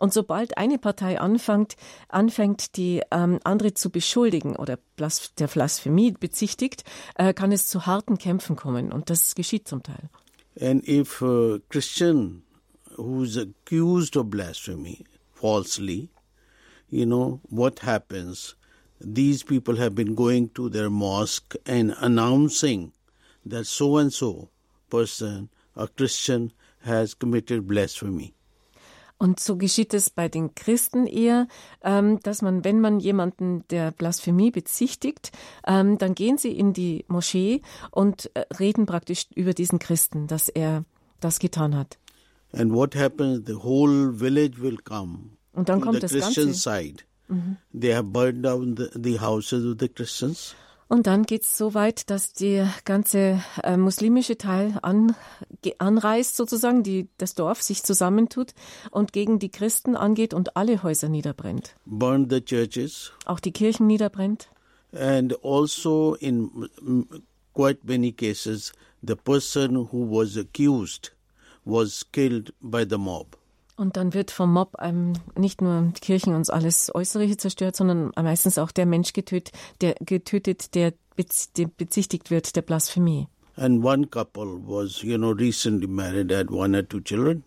[0.00, 1.76] Und sobald eine Partei anfängt,
[2.08, 4.78] anfängt die ähm, andere zu beschuldigen oder
[5.38, 6.84] der Blasphemie bezichtigt,
[7.16, 8.92] äh, kann es zu harten Kämpfen kommen.
[8.92, 10.08] Und das geschieht zum Teil.
[10.60, 12.42] And if a Christian
[12.96, 16.10] who's accused of blasphemy falsely,
[16.90, 18.56] you know, what happens?
[19.00, 22.92] These people have been going to their mosque and announcing
[23.46, 24.50] that so and so
[24.90, 28.34] person, a Christian, has committed blasphemy.
[29.18, 31.48] Und so geschieht es bei den Christen eher,
[31.82, 35.32] ähm, dass man, wenn man jemanden der Blasphemie bezichtigt,
[35.66, 40.48] ähm, dann gehen sie in die Moschee und äh, reden praktisch über diesen Christen, dass
[40.48, 40.84] er
[41.20, 41.98] das getan hat.
[42.52, 43.42] And what happens?
[43.46, 46.60] The whole village will come Und dann kommt the das Christian Ganze.
[46.60, 47.04] side.
[47.78, 50.54] They have burned down the, the houses of the Christians.
[50.88, 55.14] Und dann geht es so weit, dass der ganze äh, muslimische Teil an,
[55.78, 58.54] anreist, sozusagen, die, das Dorf sich zusammentut
[58.90, 61.74] und gegen die Christen angeht und alle Häuser niederbrennt.
[61.84, 63.12] Burned the churches.
[63.26, 64.48] Auch die Kirchen niederbrennt.
[64.92, 66.50] and also in
[67.54, 71.10] quite many cases the person who was accused
[71.64, 73.36] was killed by the mob
[73.76, 78.10] Und dann wird vom Mob ähm, nicht nur die Kirchen und alles Äußere zerstört, sondern
[78.16, 83.28] meistens auch der Mensch getötet, der, getötet, der bezichtigt wird der Blasphemie.
[83.58, 87.44] And one couple was you know recently married had one or two children.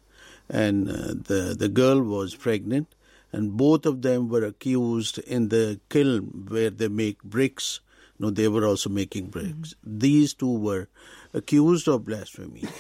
[0.50, 2.94] And uh, the the girl was pregnant.
[3.34, 7.80] And both of them were accused in the kiln where they make bricks.
[8.20, 9.74] No they were also making bricks.
[9.86, 10.90] These two were
[11.34, 12.64] accused of blasphemy.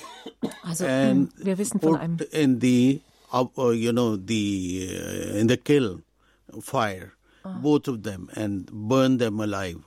[0.65, 2.17] Also and mm, wir wissen von einem.
[2.33, 2.99] in the
[3.31, 6.03] uh, uh, you know the uh, in the kiln
[6.61, 7.13] fire
[7.61, 9.77] both of them and burn them alive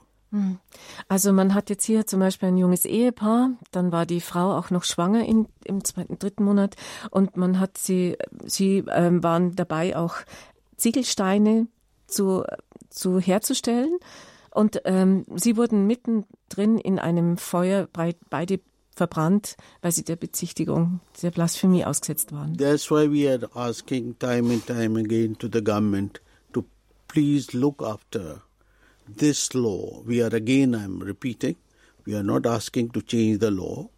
[1.07, 4.69] Also man hat jetzt hier zum Beispiel ein junges Ehepaar, dann war die Frau auch
[4.69, 6.75] noch schwanger in, im zweiten, dritten Monat
[7.11, 10.15] und man hat sie, sie ähm, waren dabei auch
[10.75, 11.67] Ziegelsteine
[12.07, 12.43] zu,
[12.89, 13.97] zu herzustellen
[14.51, 18.59] und ähm, sie wurden mittendrin in einem Feuer beide
[18.95, 22.57] verbrannt, weil sie der Bezichtigung der Blasphemie ausgesetzt waren.
[22.57, 26.21] That's why we are asking time and time again to the government
[26.53, 26.63] to
[27.07, 28.41] please look after
[29.07, 30.01] this law.
[30.05, 31.55] We are again, I'm repeating,
[32.05, 33.89] we are not asking to change the law.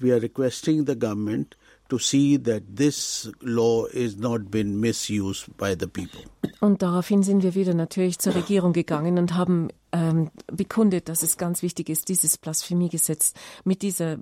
[0.00, 1.56] We are requesting the government
[1.90, 6.22] to see that this law is not been misused by the people.
[6.60, 11.36] Und daraufhin sind wir wieder natürlich zur Regierung gegangen und haben ähm, bekundet, dass es
[11.36, 14.18] ganz wichtig ist, dieses Blasphemiegesetz mit dieser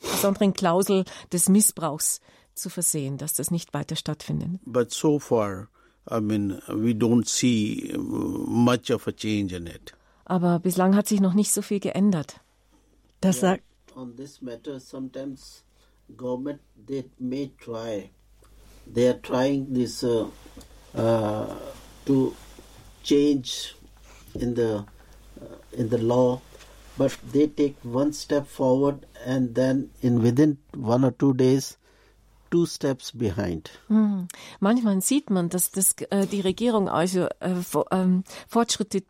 [0.00, 2.20] besonderen Klausel des Missbrauchs
[2.54, 4.60] zu versehen, dass das nicht weiter stattfindet.
[4.64, 5.68] But so far,
[6.10, 9.92] I mean, we don't see much of a change in it.
[10.24, 12.40] Aber bislang hat sich noch nicht so viel geändert.
[13.20, 13.62] Das sagt
[13.98, 15.62] on this matter sometimes
[16.16, 18.08] government they may try
[18.86, 20.28] they are trying this uh,
[20.94, 21.54] uh,
[22.06, 22.34] to
[23.02, 23.74] change
[24.36, 24.84] in the
[25.42, 26.40] uh, in the law
[26.96, 31.76] but they take one step forward and then in within one or two days
[32.50, 33.70] two steps behind.
[33.88, 34.28] Hm.
[34.60, 37.54] Manchmal sieht man, dass das, äh, die Regierung also äh,
[37.90, 39.02] ähm, Fortschritte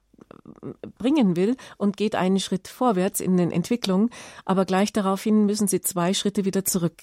[0.99, 4.11] bringen will und geht einen Schritt vorwärts in den Entwicklungen,
[4.45, 6.95] aber gleich daraufhin müssen sie zwei Schritte wieder zurück.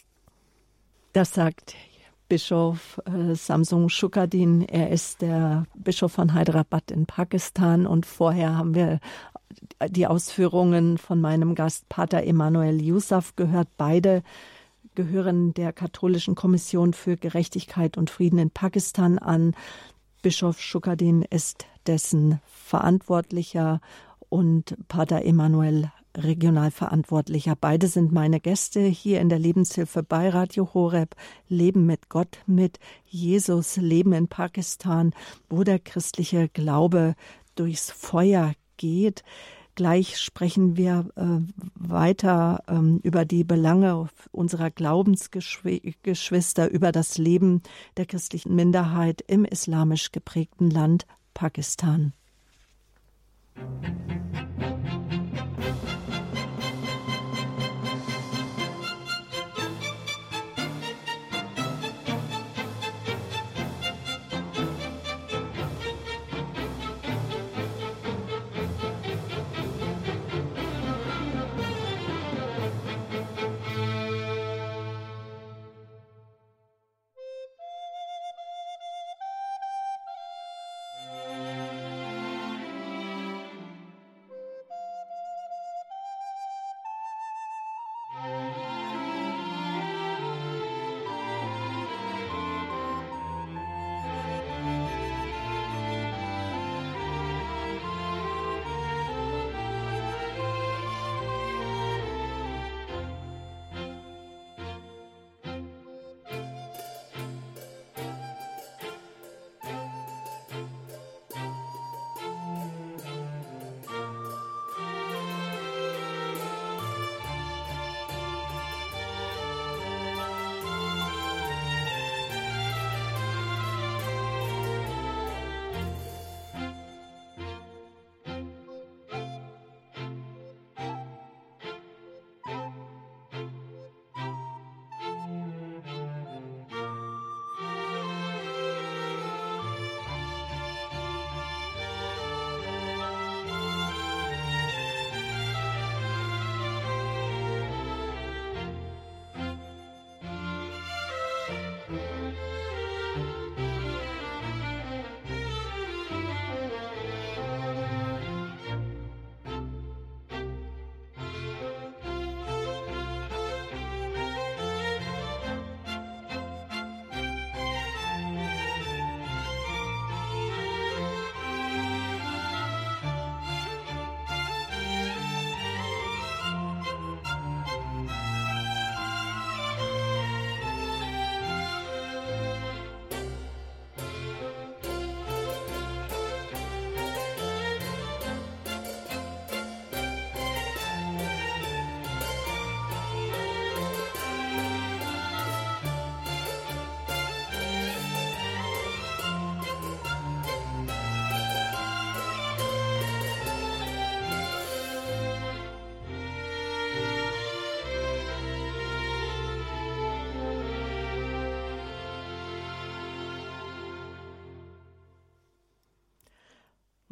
[1.14, 1.76] Das sagt
[2.28, 4.62] Bischof äh, Samsung Shukadin.
[4.64, 9.00] Er ist der Bischof von Hyderabad in Pakistan und vorher haben wir
[9.88, 13.70] die Ausführungen von meinem Gast Pater Emanuel Yusuf gehört.
[13.78, 14.24] Beide
[14.96, 19.56] gehören der katholischen Kommission für Gerechtigkeit und Frieden in Pakistan an.
[20.22, 23.82] Bischof Schukadin ist dessen Verantwortlicher
[24.30, 27.56] und Pater Emanuel Regionalverantwortlicher.
[27.60, 31.16] Beide sind meine Gäste hier in der Lebenshilfe bei Radio Horeb.
[31.48, 35.14] Leben mit Gott, mit Jesus, Leben in Pakistan,
[35.50, 37.16] wo der christliche Glaube
[37.56, 39.24] durchs Feuer geht.
[39.76, 41.42] Gleich sprechen wir äh,
[41.76, 47.62] weiter ähm, über die Belange unserer Glaubensgeschwister, über das Leben
[47.98, 52.14] der christlichen Minderheit im islamisch geprägten Land Pakistan.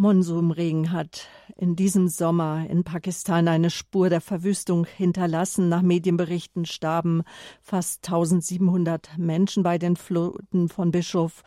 [0.03, 5.69] Monsumregen hat in diesem Sommer in Pakistan eine Spur der Verwüstung hinterlassen.
[5.69, 7.23] Nach Medienberichten starben
[7.61, 11.41] fast 1700 Menschen bei den Fluten von Bischof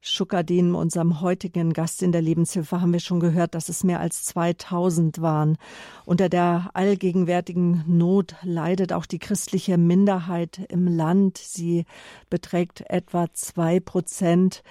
[0.00, 4.22] Schukadin, unserem heutigen Gast in der Lebenshilfe, haben wir schon gehört, dass es mehr als
[4.26, 5.56] 2000 waren.
[6.04, 11.38] Unter der allgegenwärtigen Not leidet auch die christliche Minderheit im Land.
[11.38, 11.86] Sie
[12.30, 14.62] beträgt etwa zwei Prozent,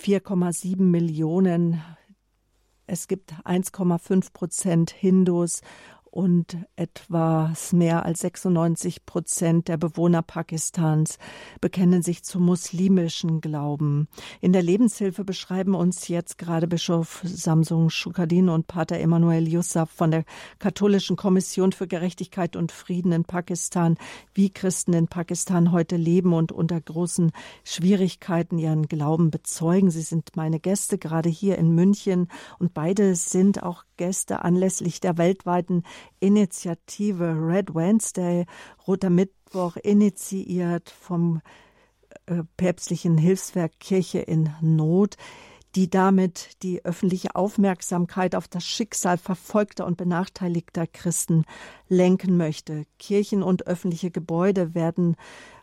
[0.00, 1.82] 4,7 Millionen
[2.86, 5.60] es gibt 1,5 Prozent Hindus
[6.14, 11.18] und etwas mehr als 96 Prozent der Bewohner Pakistans
[11.60, 14.06] bekennen sich zum muslimischen Glauben.
[14.40, 20.12] In der Lebenshilfe beschreiben uns jetzt gerade Bischof Samsung Shukadin und Pater Emanuel Yusuf von
[20.12, 20.24] der
[20.60, 23.98] Katholischen Kommission für Gerechtigkeit und Frieden in Pakistan,
[24.34, 27.32] wie Christen in Pakistan heute leben und unter großen
[27.64, 29.90] Schwierigkeiten ihren Glauben bezeugen.
[29.90, 32.28] Sie sind meine Gäste gerade hier in München
[32.60, 35.82] und beide sind auch Gäste anlässlich der weltweiten
[36.20, 38.46] Initiative Red Wednesday,
[38.86, 41.40] Roter Mittwoch, initiiert vom
[42.26, 45.16] äh, päpstlichen Hilfswerk Kirche in Not
[45.74, 51.44] die damit die öffentliche Aufmerksamkeit auf das Schicksal verfolgter und benachteiligter Christen
[51.88, 52.84] lenken möchte.
[52.98, 55.16] Kirchen und öffentliche Gebäude werden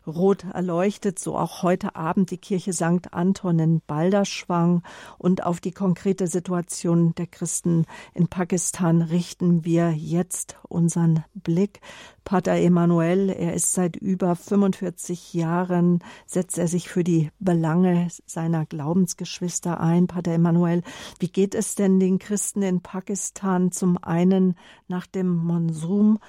[0.08, 3.12] rot erleuchtet, so auch heute Abend die Kirche St.
[3.14, 4.84] Anton in Balderschwang.
[5.18, 11.82] Und auf die konkrete Situation der Christen in Pakistan richten wir jetzt unseren Blick.
[12.24, 18.66] Pater Emanuel, er ist seit über 45 Jahren, setzt er sich für die Belange seiner
[18.66, 20.08] Glaubensgeschwister ein.
[20.08, 20.84] Pater Emanuel,
[21.20, 24.56] wie geht es denn den Christen in Pakistan zum einen
[24.88, 26.20] nach dem Monsum,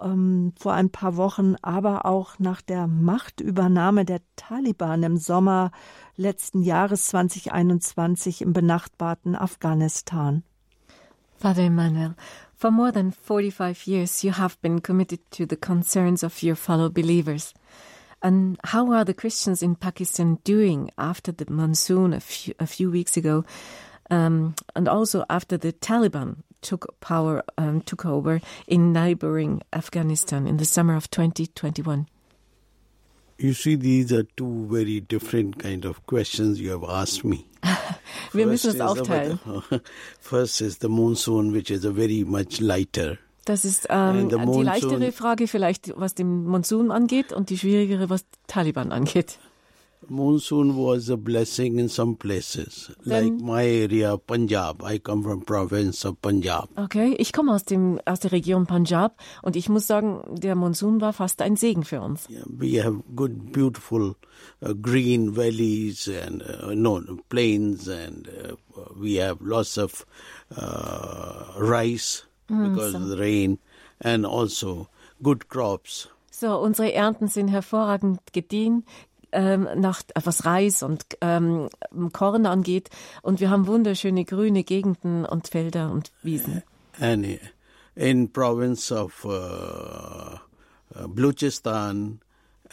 [0.00, 5.70] ähm, vor ein paar Wochen, aber auch nach der Machtübernahme der Taliban im Sommer
[6.16, 10.42] letzten Jahres 2021 im benachbarten Afghanistan.
[11.36, 12.14] Father Emmanuel,
[12.56, 16.90] for more than 45 years you have been committed to the concerns of your fellow
[16.90, 17.54] believers.
[18.20, 22.90] And how are the Christians in Pakistan doing after the monsoon a few, a few
[22.90, 23.44] weeks ago,
[24.10, 30.56] um, and also after the Taliban took power, um, took over in neighboring Afghanistan in
[30.56, 32.06] the summer of 2021?
[33.38, 37.46] You see, these are two very different kind of questions you have asked me.
[38.32, 39.38] Wir müssen es aufteilen.
[40.20, 43.18] First is the monsoon, which is a very much lighter.
[43.44, 48.26] Das ist ähm, die leichtere Frage vielleicht, was den Monsun angeht und die schwierigere, was
[48.46, 49.38] Taliban angeht.
[50.08, 54.82] Monsoon was a blessing in some places, then, like my area, Punjab.
[54.82, 56.68] I come from province of Punjab.
[56.76, 61.00] Okay, ich komme aus dem aus der Region Punjab und ich muss sagen, der Monsun
[61.00, 62.28] war fast ein Segen für uns.
[62.28, 64.16] Yeah, we have good, beautiful
[64.62, 68.54] uh, green valleys and uh, no plains, and uh,
[68.96, 70.06] we have lots of
[70.56, 72.98] uh, rice mm, because so.
[72.98, 73.58] of the rain,
[74.00, 74.88] and also
[75.22, 76.08] good crops.
[76.40, 78.84] So, unsere Ernten sind hervorragend gediehen,
[79.32, 81.68] ähm, nach was Reis und ähm,
[82.12, 82.90] Korn angeht.
[83.22, 86.62] Und wir haben wunderschöne grüne Gegenden und Felder und Wiesen.
[87.00, 87.38] And
[87.94, 90.38] in province of uh,
[90.94, 92.20] Balochistan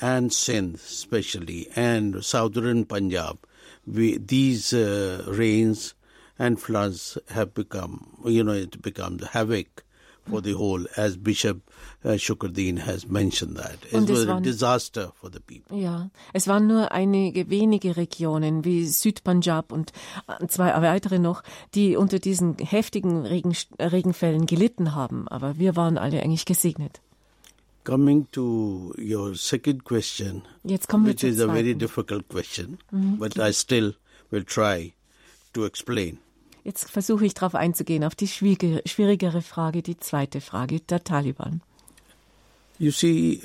[0.02, 3.38] and Sindh especially and southern Punjab,
[3.86, 5.94] we, these uh, rains
[6.38, 9.85] and floods have become, you know, it becomes havoc
[10.30, 11.62] for the whole, as Bishop
[12.04, 13.78] uh, Shukruddin has mentioned that.
[13.92, 15.78] It was waren, a disaster for the people.
[15.78, 19.92] Ja, es waren nur einige wenige Regionen wie Südpunjab und
[20.28, 25.28] äh, zwei weitere noch, die unter diesen heftigen Regen, Regenfällen gelitten haben.
[25.28, 27.02] Aber wir waren alle eigentlich gesegnet.
[27.84, 33.20] Coming to your second question, Jetzt kommen wir which is a very difficult question, mhm.
[33.20, 33.94] but I still
[34.32, 34.94] will try
[35.54, 36.18] to explain.
[36.66, 41.62] Jetzt versuche ich darauf einzugehen, auf die schwierigere Frage, die zweite Frage der Taliban.
[42.80, 43.40] You see,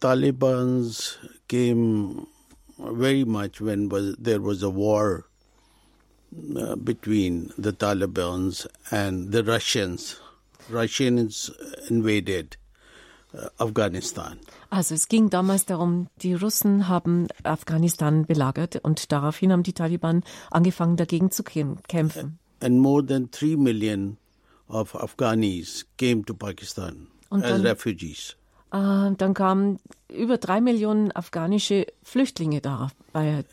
[0.00, 1.16] Talibans
[1.48, 2.26] came
[2.76, 5.26] very much when was, there was a war
[6.56, 10.16] uh, between the Talibans and the Russians.
[10.68, 11.52] Russians
[11.88, 12.56] invaded
[13.32, 14.40] uh, Afghanistan.
[14.70, 20.22] Also es ging damals darum, die Russen haben Afghanistan belagert und daraufhin haben die Taliban
[20.50, 22.38] angefangen dagegen zu kämpfen.
[22.62, 24.16] And more than three million
[24.68, 28.36] of Afghanis came to Pakistan dann, as refugees.
[28.72, 33.44] Uh, dann kamen über drei Millionen afghanische Flüchtlinge dabei.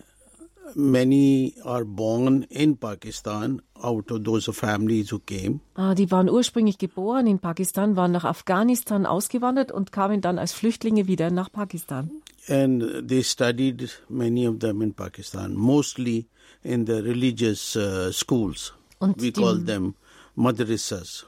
[0.76, 5.62] Many are born in Pakistan out of those families who came.
[5.76, 10.54] Ah, die waren ursprünglich geboren in Pakistan, waren nach Afghanistan ausgewandert und kamen dann als
[10.54, 12.12] Flüchtlinge wieder nach Pakistan.
[12.50, 16.28] And they studied many of them in Pakistan, mostly
[16.64, 18.74] in the religious uh, schools.
[19.00, 19.96] Und we call them
[20.36, 21.26] madrasas.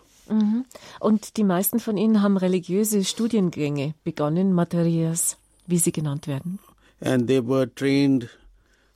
[0.99, 6.59] Und die meisten von ihnen haben religiöse Studiengänge begonnen, Materias, wie sie genannt werden.
[7.01, 8.29] And they were trained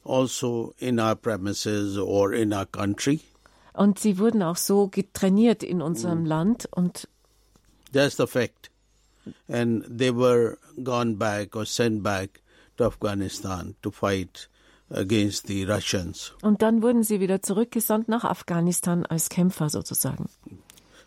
[0.04, 3.22] also in our premises or in our country.
[3.74, 7.08] Und sie wurden auch so getrainiert in unserem Land und
[7.92, 8.70] That's the fact.
[9.48, 12.42] And they were gone back or sent back
[12.78, 14.50] to Afghanistan to fight
[14.90, 16.34] against the Russians.
[16.42, 20.30] Und dann wurden sie wieder zurückgesandt nach Afghanistan als Kämpfer sozusagen.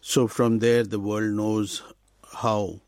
[0.00, 1.82] So from there, the world knows
[2.42, 2.80] how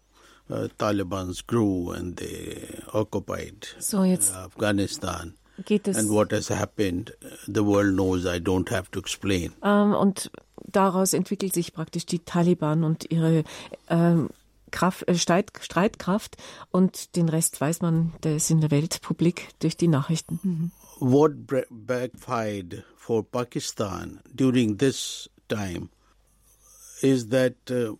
[0.50, 5.34] uh, Taliban's grew and they occupied So, jetzt Afghanistan.
[5.64, 5.96] Geht es.
[5.96, 7.12] And what has happened,
[7.46, 8.24] the world knows.
[8.24, 9.52] I don't have to explain.
[9.62, 10.30] Ähm, und
[10.64, 13.44] daraus entwickelt sich praktisch die Taliban und ihre
[13.88, 14.28] ähm,
[14.70, 16.36] Kraft, äh, Streit, Streitkraft.
[16.70, 20.72] Und den Rest weiß man, der ist in der Welt publik durch die Nachrichten.
[21.00, 25.88] What bre- backfired for Pakistan during this time
[27.00, 27.96] is that uh,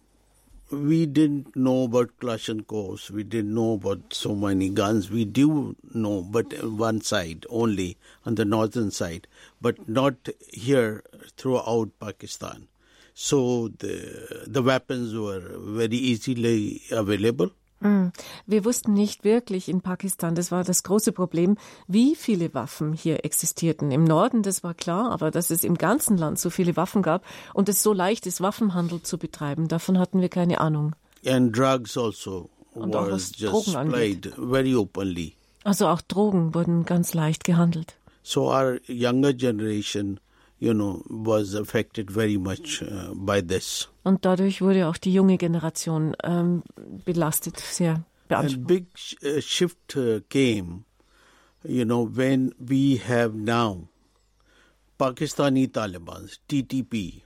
[0.70, 5.10] we didn't know about Clash and Kalashnikovs, we didn't know about so many guns.
[5.10, 7.96] We do know, but one side only,
[8.26, 9.26] on the northern side,
[9.60, 11.02] but not here
[11.36, 12.68] throughout Pakistan.
[13.14, 17.50] So the the weapons were very easily available.
[17.80, 21.56] Wir wussten nicht wirklich in Pakistan, das war das große Problem,
[21.86, 23.92] wie viele Waffen hier existierten.
[23.92, 27.24] Im Norden, das war klar, aber dass es im ganzen Land so viele Waffen gab
[27.54, 30.96] und es so leicht ist, Waffenhandel zu betreiben, davon hatten wir keine Ahnung.
[31.24, 34.32] And drugs also Und auch was Drogen angeht.
[34.36, 35.34] very openly.
[35.62, 37.94] Also auch Drogen wurden ganz leicht gehandelt.
[38.22, 40.18] So our younger generation,
[40.60, 43.88] you know, was affected very much uh, by this.
[44.04, 46.62] Und dadurch wurde auch die junge Generation ähm,
[47.04, 48.66] belastet, sehr beansprucht.
[48.66, 50.84] big sh- uh, shift uh, came,
[51.64, 53.88] you know, when we have now
[54.98, 57.22] Pakistani Taliban, TTP.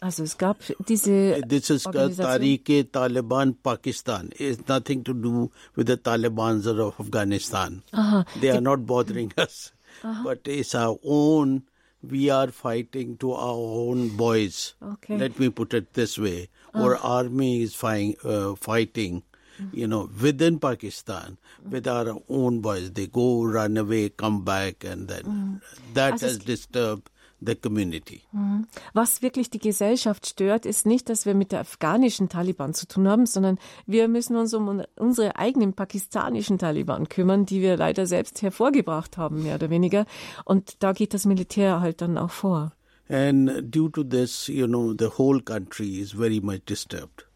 [0.00, 2.40] Also es gab diese This is called Organisation.
[2.40, 4.30] Tariq Taliban Pakistan.
[4.38, 7.82] It's nothing to do with the Talibans of Afghanistan.
[8.40, 9.72] They are not bothering us.
[10.02, 11.62] But it's our own,
[12.10, 14.74] we are fighting to our own boys.
[14.82, 15.16] Okay.
[15.16, 16.48] Let me put it this way.
[16.74, 17.00] Our uh.
[17.00, 19.22] army is fighting, uh, fighting
[19.60, 19.76] mm-hmm.
[19.76, 21.38] you know, within Pakistan
[21.68, 22.92] with our own boys.
[22.92, 25.60] They go, run away, come back, and then mm.
[25.94, 27.10] that Also has disturbed
[27.46, 28.22] the community.
[28.92, 33.08] Was wirklich die Gesellschaft stört, ist nicht, dass wir mit der afghanischen Taliban zu tun
[33.08, 38.42] haben, sondern wir müssen uns um unsere eigenen pakistanischen Taliban kümmern, die wir leider selbst
[38.42, 40.06] hervorgebracht haben, mehr oder weniger.
[40.44, 42.72] Und da geht das Militär halt dann auch vor.
[43.08, 47.26] And due to this, you know, the whole country is very much disturbed.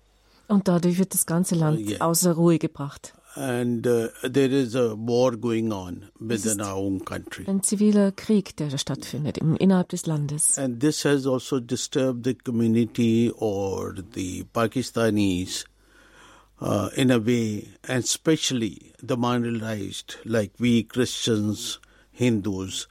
[0.49, 2.01] Und dadurch wird das ganze Land Yeah.
[2.07, 3.13] außer Ruhe gebracht.
[3.39, 7.45] And uh, there is a war going on within our own country.
[7.47, 10.59] Ein ziviler Krieg, der stattfindet im, innerhalb des Landes.
[10.59, 15.67] And this has also disturbed the community or the Pakistanis
[16.61, 21.79] uh, in a way, and especially the marginalized, like we Christians,
[22.11, 22.89] Hindus,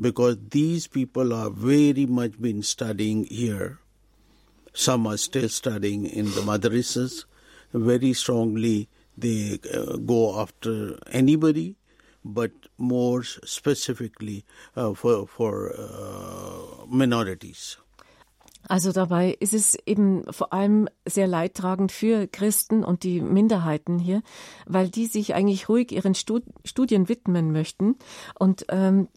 [0.00, 3.80] because these people are very much been studying here.
[4.72, 7.26] Some are still studying in the madrasas.
[7.74, 8.88] Very strongly,
[9.20, 11.76] they uh, go after anybody,
[12.24, 14.44] but more specifically
[14.76, 17.78] uh, for for uh, minorities.
[18.68, 24.22] Also dabei ist es eben vor allem sehr leidtragend für Christen und die Minderheiten hier,
[24.66, 27.96] weil die sich eigentlich ruhig ihren Stud Studien widmen möchten
[28.38, 29.08] und ähm,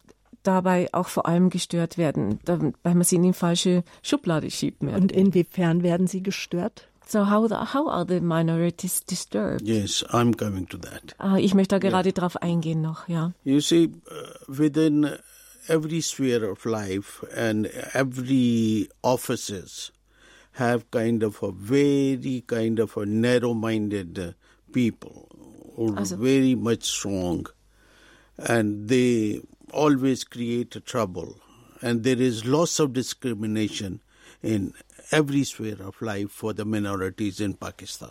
[0.42, 4.82] dabei auch vor allem gestört werden, weil man sie in die falsche Schublade schiebt.
[4.82, 4.96] Mehr.
[4.96, 6.88] Und inwiefern werden sie gestört?
[7.06, 9.62] So how, the, how are the minorities disturbed?
[9.62, 11.14] Yes, I'm coming to that.
[11.18, 13.32] Ah, ich möchte da gerade drauf eingehen noch, ja.
[13.44, 15.18] You see, uh, within
[15.68, 19.90] every sphere of life and every offices
[20.52, 24.32] have kind of a very kind of a narrow-minded uh,
[24.72, 25.28] people
[25.76, 27.46] who are very much strong
[28.38, 29.40] and they
[29.72, 31.36] always create a trouble
[31.82, 34.00] and there is lots of discrimination
[34.42, 34.72] in
[35.10, 38.10] every sphere of life for the minorities in Pakistan.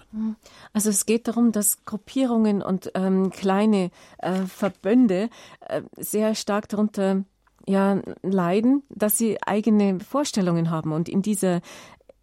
[0.73, 5.29] Also es geht darum, dass Gruppierungen und ähm, kleine äh, Verbände
[5.61, 7.23] äh, sehr stark darunter
[7.65, 11.61] ja, leiden, dass sie eigene Vorstellungen haben und in dieser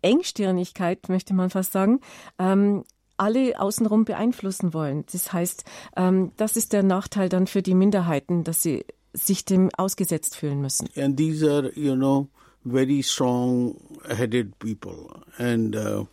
[0.02, 2.00] Engstirnigkeit, möchte man fast sagen,
[2.38, 2.84] ähm,
[3.16, 5.04] alle außenrum beeinflussen wollen.
[5.12, 5.64] Das heißt,
[5.96, 10.60] ähm, das ist der Nachteil dann für die Minderheiten, dass sie sich dem ausgesetzt fühlen
[10.60, 10.88] müssen.
[10.96, 12.28] and these are you know
[12.64, 13.76] very strong
[14.08, 16.04] headed people and uh,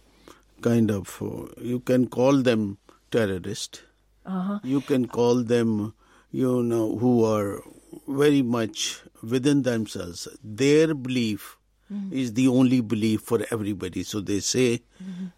[0.62, 2.78] kind of uh, you can call them
[3.12, 3.84] terrorist.
[4.64, 5.94] You can call them
[6.32, 7.62] you know who are
[8.08, 10.28] very much within themselves.
[10.44, 11.58] Their belief
[12.12, 14.04] is the only belief for everybody.
[14.04, 14.82] So they say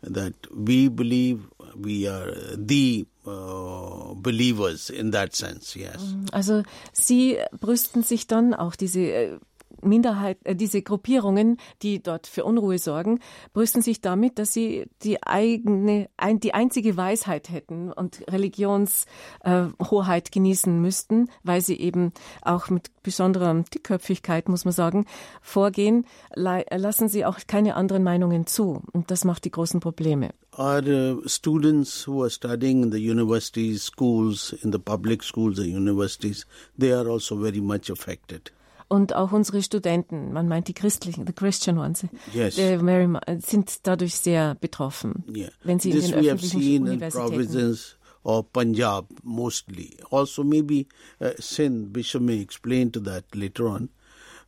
[0.01, 6.15] that we believe we are the uh, believers in that sense, yes.
[6.33, 9.39] Also sie brüsten sich dann auch diese äh,
[9.81, 13.19] Minderheit, äh, diese Gruppierungen, die dort für Unruhe sorgen,
[13.53, 20.31] brüsten sich damit, dass sie die eigene, ein, die einzige Weisheit hätten und Religionshoheit äh,
[20.31, 25.05] genießen müssten, weil sie eben auch mit besonderer Dickköpfigkeit, muss man sagen,
[25.41, 26.05] vorgehen,
[26.35, 28.81] lassen sie auch keine anderen Meinungen zu.
[28.91, 30.29] Und das macht die großen Probleme.
[30.51, 35.69] Are uh, students who are studying in the universities, schools, in the public schools and
[35.69, 36.45] universities,
[36.77, 38.51] they are also very much affected
[38.89, 42.55] und auch unsere Studenten, man meint die christlichen, the Christian ones, yes.
[42.55, 43.07] very,
[43.39, 45.49] sind dadurch sehr betroffen, yeah.
[45.63, 47.59] wenn sie This in den we öffentlichen have seen Universitäten.
[47.59, 47.75] In
[48.23, 49.97] of Punjab mostly.
[50.11, 50.87] Also maybe
[51.21, 53.89] uh, Sindh, Bishop may explain to that later on.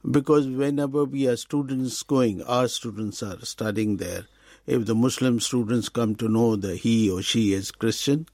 [0.04, 4.26] Because whenever we are students going, our students are studying there,
[4.66, 8.28] if the Muslim students come to know that he or she is Christian,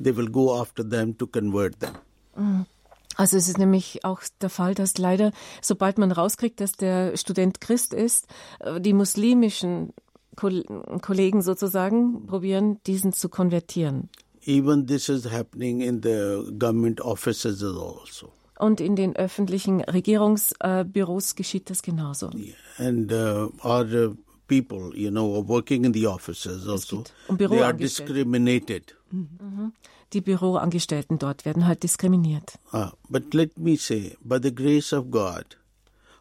[0.00, 1.96] they will go after them to convert them.
[2.38, 2.66] Mm.
[3.22, 7.60] Also es ist nämlich auch der Fall, dass leider, sobald man rauskriegt, dass der Student
[7.60, 8.26] Christ ist,
[8.58, 9.92] äh, die muslimischen
[10.34, 14.08] Kollegen sozusagen probieren, diesen zu konvertieren.
[14.44, 18.32] Even this is happening in the government offices also.
[18.58, 22.28] Und in den öffentlichen Regierungsbüros geschieht das genauso.
[22.34, 22.56] Yeah.
[22.78, 24.16] And uh, our
[24.48, 27.04] people, you know, working in the offices also,
[27.38, 28.96] they are discriminated.
[29.12, 29.74] Mhm.
[30.12, 32.58] Die Büroangestellten dort werden halt diskriminiert.
[32.70, 35.56] Ah, but let me say, by the grace of God,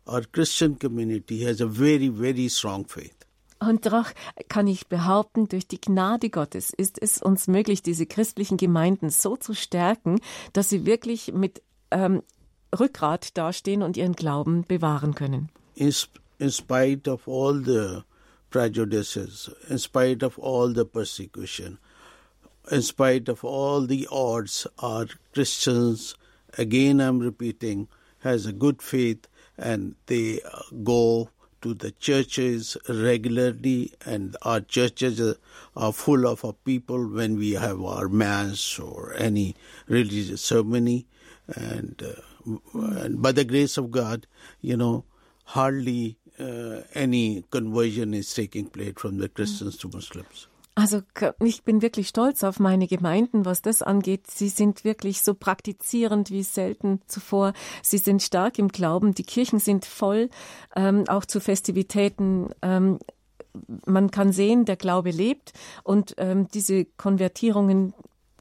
[0.06, 3.16] our Christian community has a very, very strong faith.
[3.60, 4.08] Und doch
[4.50, 9.38] kann ich behaupten, durch die Gnade Gottes ist es uns möglich, diese christlichen Gemeinden so
[9.38, 10.20] zu stärken,
[10.54, 11.62] dass sie wirklich mit
[11.92, 12.24] ähm,
[12.78, 15.50] Rückgrat dastehen und ihren Glauben bewahren können.
[15.76, 15.94] In,
[16.40, 18.02] in spite of all the
[18.50, 21.78] prejudices, in spite of all the persecution,
[22.70, 26.16] in spite of all the odds, our Christians,
[26.58, 27.88] again I'm repeating,
[28.20, 30.40] has a good faith and they
[30.84, 31.30] go
[31.62, 35.22] to the churches regularly and our churches
[35.76, 39.56] are full of our people when we have our mass or any
[39.88, 41.06] religious ceremony
[41.48, 42.58] and, uh,
[43.04, 44.26] and by the grace of God,
[44.62, 45.06] you know,
[45.46, 50.48] hardly uh, any conversion is taking place from the Christians to Muslims.
[50.74, 51.02] Also
[51.44, 54.28] ich bin wirklich stolz auf meine Gemeinden, was das angeht.
[54.32, 57.54] Sie sind wirklich so praktizierend wie selten zuvor.
[57.84, 59.14] Sie sind stark im Glauben.
[59.14, 60.30] Die Kirchen sind voll,
[60.76, 62.50] ähm, auch zu Festivitäten.
[62.62, 63.00] Ähm,
[63.86, 65.52] man kann sehen, der Glaube lebt
[65.84, 67.94] und ähm, diese Konvertierungen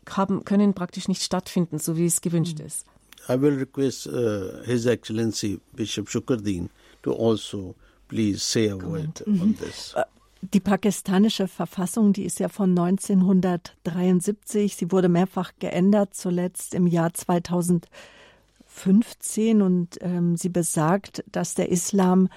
[0.08, 2.86] haben, können praktisch nicht stattfinden, so wie es gewünscht ist.
[3.28, 6.70] I will request uh, His Excellency Bishop Shukardin
[7.02, 7.74] to also
[8.08, 9.94] please say a word on this.
[10.42, 14.74] Die pakistanische Verfassung, die ist ja von 1973.
[14.74, 19.60] Sie wurde mehrfach geändert, zuletzt im Jahr 2015.
[19.60, 22.30] Und ähm, sie besagt, dass der Islam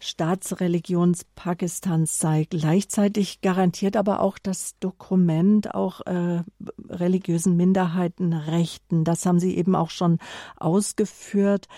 [0.00, 2.48] Staatsreligion Pakistans sei.
[2.50, 6.42] Gleichzeitig garantiert aber auch das Dokument auch äh,
[6.90, 9.04] religiösen Minderheitenrechten.
[9.04, 10.18] Das haben Sie eben auch schon
[10.56, 11.68] ausgeführt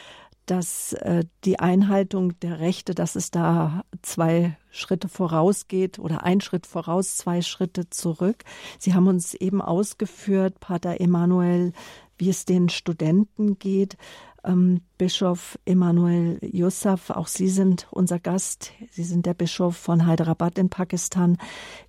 [0.47, 6.67] dass äh, die Einhaltung der Rechte, dass es da zwei Schritte vorausgeht oder ein Schritt
[6.67, 8.45] voraus, zwei Schritte zurück.
[8.79, 11.73] Sie haben uns eben ausgeführt, Pater Emanuel,
[12.17, 13.97] wie es den Studenten geht.
[14.45, 18.73] Ähm, Bischof Emanuel Yusuf, auch Sie sind unser Gast.
[18.91, 21.39] Sie sind der Bischof von Hyderabad in Pakistan.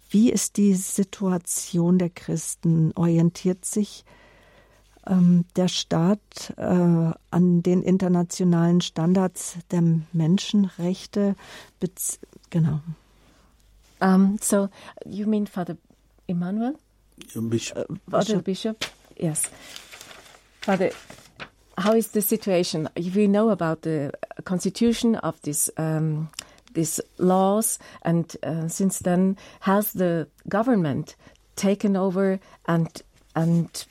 [0.09, 2.91] Wie ist die Situation der Christen?
[2.95, 4.17] Orientiert sich ähm,
[5.55, 9.83] der Staat äh, an den internationalen Standards der
[10.13, 11.35] Menschenrechte.
[12.49, 12.79] Genau.
[13.99, 14.69] Um, so,
[15.05, 15.77] you mean Father
[16.27, 16.75] Emmanuel?
[17.35, 17.89] Bishop.
[17.89, 18.85] Uh, Father Bishop?
[19.17, 19.43] Yes.
[20.61, 20.91] Father,
[21.77, 22.89] how is the situation?
[22.95, 24.11] We know about the
[24.43, 25.71] constitution of this.
[25.77, 26.29] Um,
[26.73, 31.15] these laws, and uh, since then, has the government
[31.55, 33.01] taken over and
[33.35, 33.87] and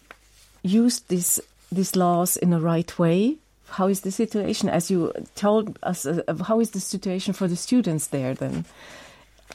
[0.66, 1.40] used these
[1.72, 3.36] these laws in the right way?
[3.68, 7.56] How is the situation, as you told us, uh, how is the situation for the
[7.56, 8.64] students there then?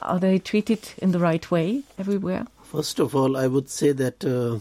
[0.02, 2.46] Are they treated in the right way everywhere?
[2.62, 4.58] First of all, I would say that uh,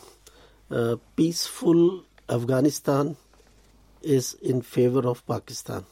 [0.73, 3.17] uh, peaceful Afghanistan
[4.01, 5.85] is in favor of Pakistan.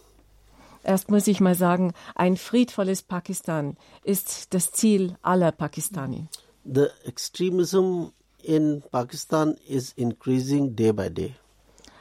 [0.84, 6.28] Erst muss ich mal sagen, ein friedvolles Pakistan ist das Ziel aller Pakistani.
[6.66, 8.14] The extremism
[8.44, 11.36] in Pakistan is increasing day by day.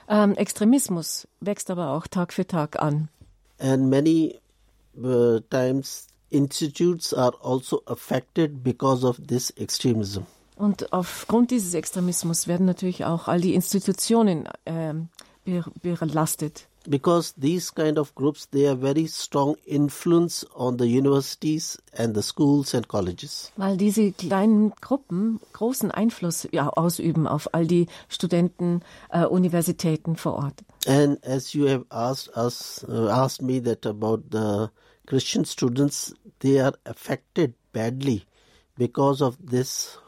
[0.09, 3.09] Ähm, Extremismus wächst aber auch Tag für Tag an.
[3.59, 4.39] And many
[4.97, 10.27] uh, times institutes are also affected because of this extremism.
[10.57, 15.09] Und aufgrund dieses Extremismus werden natürlich auch all die Institutionen ähm,
[15.45, 16.67] belastet.
[16.91, 22.23] Because these kind of groups, they are very strong influence on the universities and the
[22.23, 23.53] schools and colleges.
[23.57, 28.81] Weil diese kleinen Gruppen großen Einfluss ja, ausüben auf all die Studenten,
[29.11, 30.65] äh, Universitäten vor Ort.
[30.87, 34.71] And as you have asked us, uh, asked me that about the
[35.07, 38.23] Christian students, they are affected badly
[38.77, 39.99] because of this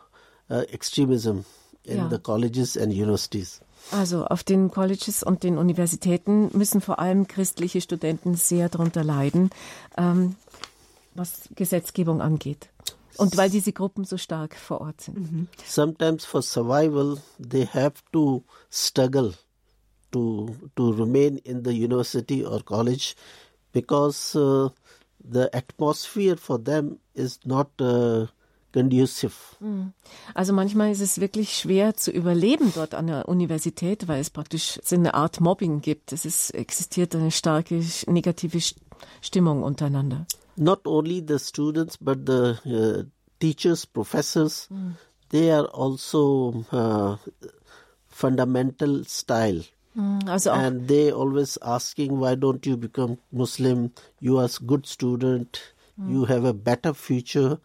[0.50, 1.44] uh, extremism
[1.84, 2.08] in Ja.
[2.08, 3.60] the colleges and universities.
[3.92, 9.50] Also auf den Colleges und den Universitäten müssen vor allem christliche Studenten sehr darunter leiden,
[9.96, 10.36] ähm,
[11.14, 12.68] was Gesetzgebung angeht.
[13.16, 15.48] Und weil diese Gruppen so stark vor Ort sind.
[15.66, 19.34] Sometimes for survival, they have to struggle
[20.12, 23.14] to to remain in the university or college
[23.72, 24.70] because uh,
[25.22, 28.26] the atmosphere for them is not uh,
[28.72, 29.32] conducive.
[30.34, 34.78] Also manchmal ist es wirklich schwer zu überleben dort an der Universität, weil es praktisch
[34.84, 36.12] so eine Art Mobbing gibt.
[36.12, 38.76] Es ist, existiert eine starke negative St-
[39.20, 40.26] Stimmung untereinander.
[40.56, 43.02] not only the students but the uh,
[43.38, 44.68] teachers professors
[45.30, 47.16] they are also uh,
[48.08, 49.64] fundamental style.
[50.26, 53.90] Also auch and they always asking why don't you become muslim?
[54.20, 55.60] You are a good student.
[55.98, 57.58] You have a better future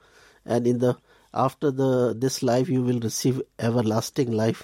[0.46, 0.94] and in the
[1.32, 4.64] after the this life you will receive everlasting life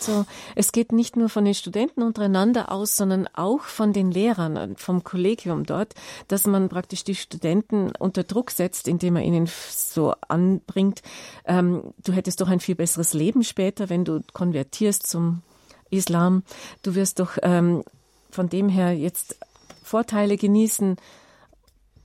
[0.00, 4.56] So, es geht nicht nur von den Studenten untereinander aus, sondern auch von den Lehrern,
[4.56, 5.94] und vom Kollegium dort,
[6.28, 11.02] dass man praktisch die Studenten unter Druck setzt, indem man ihnen so anbringt,
[11.44, 15.42] ähm, du hättest doch ein viel besseres Leben später, wenn du konvertierst zum
[15.90, 16.42] Islam.
[16.82, 17.84] Du wirst doch ähm,
[18.30, 19.38] von dem her jetzt
[19.82, 20.96] Vorteile genießen.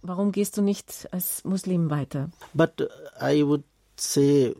[0.07, 2.29] Warum gehst du nicht als Muslim weiter?
[2.53, 2.85] but uh,
[3.19, 3.63] i would
[3.97, 4.53] say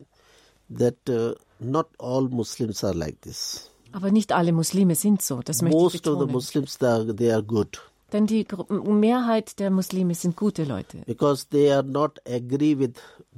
[0.80, 5.40] that uh, not all muslims are like this Aber nicht alle Muslime sind so.
[5.42, 6.32] Das möchte ich most of the betonen.
[6.34, 7.80] muslims they are, they are good
[8.12, 10.98] Denn die Mehrheit der Muslime sind gute Leute.
[11.06, 12.92] because they are not agree with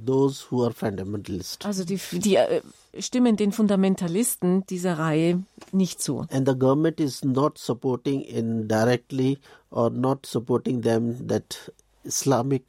[0.04, 2.60] those who are fundamentalist Also die, die äh,
[2.98, 5.42] stimmen den Fundamentalisten dieser Reihe
[5.72, 6.26] nicht zu.
[6.30, 9.38] and the government is not supporting indirectly
[9.70, 11.72] or not supporting them that
[12.08, 12.64] islamic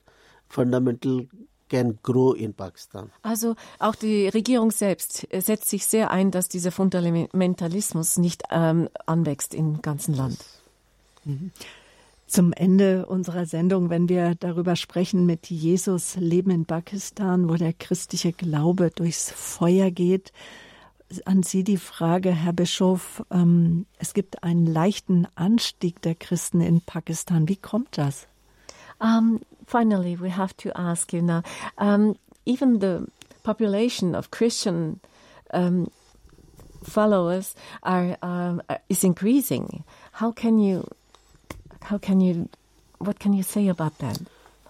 [0.48, 1.28] fundamental
[1.70, 6.50] can grow in pakistan Also auch die Regierung selbst äh, setzt sich sehr ein, dass
[6.50, 10.38] dieser Fundamentalismus nicht ähm, anwächst im ganzen Land.
[12.28, 17.74] Zum Ende unserer Sendung, wenn wir darüber sprechen mit Jesus Leben in Pakistan, wo der
[17.74, 20.32] christliche Glaube durchs Feuer geht.
[21.26, 26.82] An Sie die Frage, Herr Bischof, ähm, es gibt einen leichten Anstieg der Christen in
[26.82, 27.48] Pakistan.
[27.48, 28.28] Wie kommt das?
[29.02, 31.44] Um, finally, we have to ask you now.
[31.78, 33.08] Um, even the
[33.44, 35.00] population of Christian
[35.52, 35.90] um,
[36.84, 39.84] followers are um, is increasing.
[40.12, 40.88] How can you?
[41.82, 42.50] How can you?
[43.00, 44.20] What can you say about that?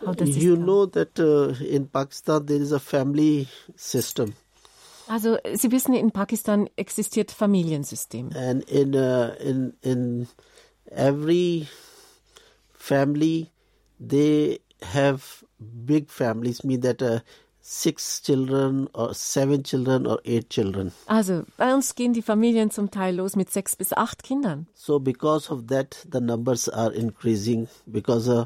[0.05, 4.33] How does you know that uh, in pakistan there is a family system
[5.09, 8.31] Also Sie wissen, in Pakistan existiert Familiensystem.
[8.35, 10.27] and in uh, in in
[10.91, 11.67] every
[12.73, 13.49] family
[13.99, 17.19] they have big families mean that uh,
[17.61, 22.89] six children or seven children or eight children Also bei uns gehen die Familien zum
[22.89, 24.67] Teil los mit sechs bis acht Kindern.
[24.73, 28.45] so because of that the numbers are increasing because uh,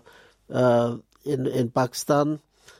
[0.49, 2.39] uh, in in pakistan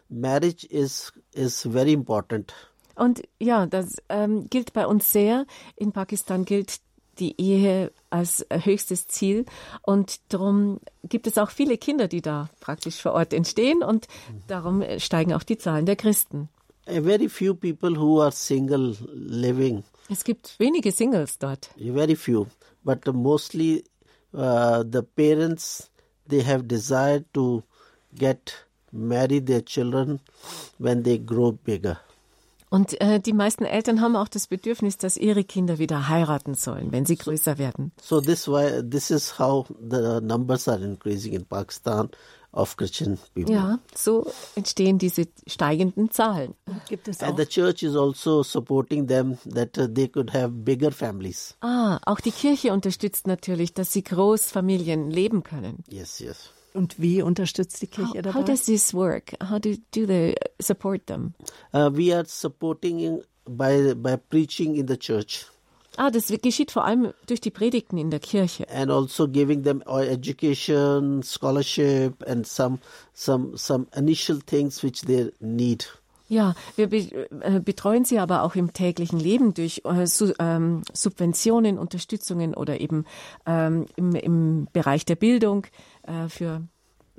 [0.09, 2.53] marriage is is very important
[2.95, 5.47] Und ja, das ähm, gilt bei uns sehr.
[5.75, 6.77] In Pakistan gilt
[7.19, 9.45] die Ehe als höchstes Ziel.
[9.81, 13.83] Und darum gibt es auch viele Kinder, die da praktisch vor Ort entstehen.
[13.83, 14.07] Und
[14.47, 16.49] darum steigen auch die Zahlen der Christen.
[16.85, 21.69] a very few people who are single living Es gibt wenige Singles dort.
[21.77, 22.45] very few
[22.83, 23.85] but mostly
[24.33, 25.89] uh, the parents
[26.27, 27.63] they have desire to
[28.15, 30.19] get marry their children
[30.77, 31.97] when they grow bigger
[32.73, 36.91] Und äh, die meisten Eltern haben auch das Bedürfnis, dass ihre Kinder wieder heiraten sollen,
[36.91, 37.91] wenn sie größer werden.
[38.01, 42.09] so this why this is how the numbers are increasing in pakistan
[42.51, 46.55] of christian people Ja, so entstehen diese steigenden Zahlen.
[46.89, 50.49] Gibt es auch and the church is also supporting them that uh, they could have
[50.49, 55.83] bigger families Ah, auch die Kirche unterstützt natürlich, dass sie Großfamilien leben können.
[55.87, 58.43] yes yes und wie unterstützt die How, Kirche how dabei?
[58.43, 59.33] does this work?
[59.49, 61.33] How do, do they support them?
[61.73, 65.45] uh, we are supporting in- by by preaching in the church
[65.95, 68.65] Ah, das geschieht vor allem durch die Predigten in der Kirche.
[68.69, 72.79] and also giving them uh, education, scholarship, and some
[73.13, 75.85] some some initial things which they need.
[76.33, 76.97] Ja, wir be
[77.41, 80.07] äh, betreuen sie aber auch im täglichen Leben durch äh,
[80.39, 83.05] ähm, Subventionen, Unterstützungen oder eben
[83.45, 85.67] ähm, im, im Bereich der Bildung
[86.01, 86.63] äh, für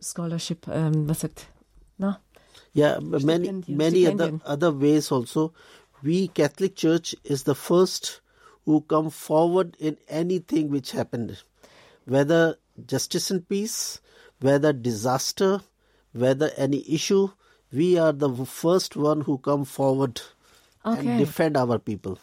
[0.01, 1.47] Scholarship, ähm, was sagt,
[1.97, 2.19] na?
[2.75, 5.53] Yeah, many many other other ways also.
[6.03, 8.21] We Catholic Church is the first
[8.67, 11.45] who come forward in anything which happened,
[12.05, 14.01] whether justice and peace,
[14.41, 15.63] whether disaster,
[16.13, 17.29] whether any issue.
[17.75, 20.21] We are the first one who come forward
[20.85, 20.99] Okay.
[21.01, 22.17] and defend our people.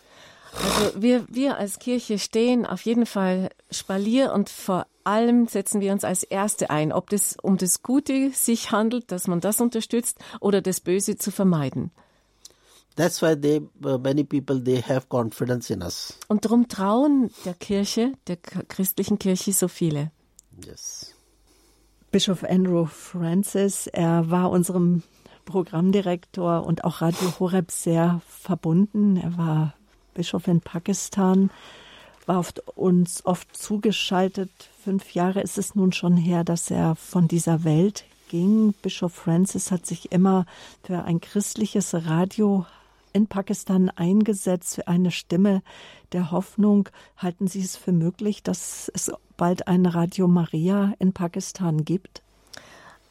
[0.54, 5.92] Also wir, wir als Kirche stehen auf jeden Fall Spalier und vor allem setzen wir
[5.94, 10.20] uns als Erste ein, ob das um das Gute sich handelt, dass man das unterstützt
[10.40, 11.92] oder das Böse zu vermeiden.
[12.98, 16.14] That's why they uh, many people they have confidence in us.
[16.28, 20.12] Und darum trauen der Kirche, der christlichen Kirche so viele.
[20.66, 21.16] Yes.
[22.12, 25.04] Bischof Andrew Francis, er war unserem
[25.52, 29.18] Programmdirektor und auch Radio Horeb sehr verbunden.
[29.18, 29.74] Er war
[30.14, 31.50] Bischof in Pakistan,
[32.26, 34.50] war oft, uns oft zugeschaltet.
[34.82, 38.74] Fünf Jahre ist es nun schon her, dass er von dieser Welt ging.
[38.82, 40.46] Bischof Francis hat sich immer
[40.84, 42.66] für ein christliches Radio
[43.12, 45.64] in Pakistan eingesetzt, für eine Stimme
[46.14, 46.88] der Hoffnung.
[47.18, 52.22] Halten Sie es für möglich, dass es bald ein Radio Maria in Pakistan gibt?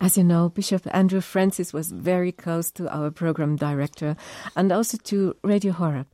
[0.00, 4.16] As you know, Bishop Andrew Francis was very close to our program director
[4.56, 6.06] and also to Radio Horeb.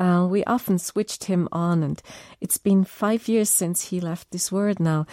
[0.00, 2.02] Uh, we often switched him on, and
[2.40, 5.06] it's been five years since he left this world now.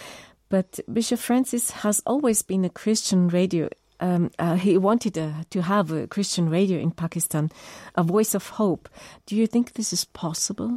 [0.48, 3.68] But Bishop Francis has always been a Christian radio.
[4.00, 7.50] Um, uh, he wanted uh, to have a Christian radio in Pakistan,
[7.94, 8.88] a voice of hope.
[9.26, 10.76] Do you think this is possible?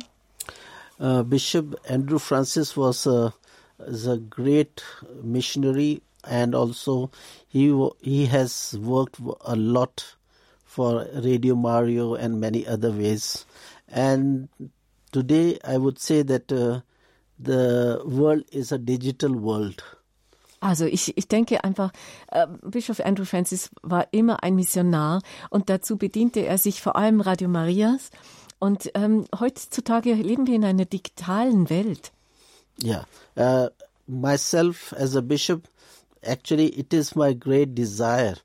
[1.00, 3.34] Uh, Bishop Andrew Francis was a,
[3.80, 4.84] is a great
[5.24, 7.12] missionary, and also
[7.48, 10.16] he he has worked a lot
[10.66, 13.46] for Radio Mario and many other ways.
[13.88, 14.50] And
[15.12, 16.82] today, I would say that uh,
[17.40, 19.84] the world is a digital world.
[20.62, 21.92] Also ich, ich denke einfach,
[22.28, 27.22] äh, Bischof Andrew Francis war immer ein Missionar und dazu bediente er sich vor allem
[27.22, 28.12] Radio Marias.
[28.60, 32.12] Und ähm, heutzutage leben wir in einer digitalen Welt.
[32.84, 33.06] Yeah.
[33.38, 33.70] Uh,
[34.06, 35.68] myself as a bishop,
[36.24, 38.36] actually, it is my great desire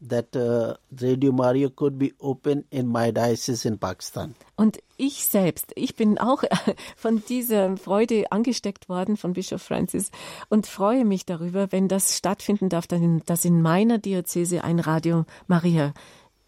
[0.00, 4.34] that uh, Radio Mario could be open in my diocese in Pakistan.
[4.56, 6.44] Und ich selbst, ich bin auch
[6.96, 10.10] von dieser Freude angesteckt worden von Bischof Francis
[10.48, 15.94] und freue mich darüber, wenn das stattfinden darf, dass in meiner Diözese ein Radio Maria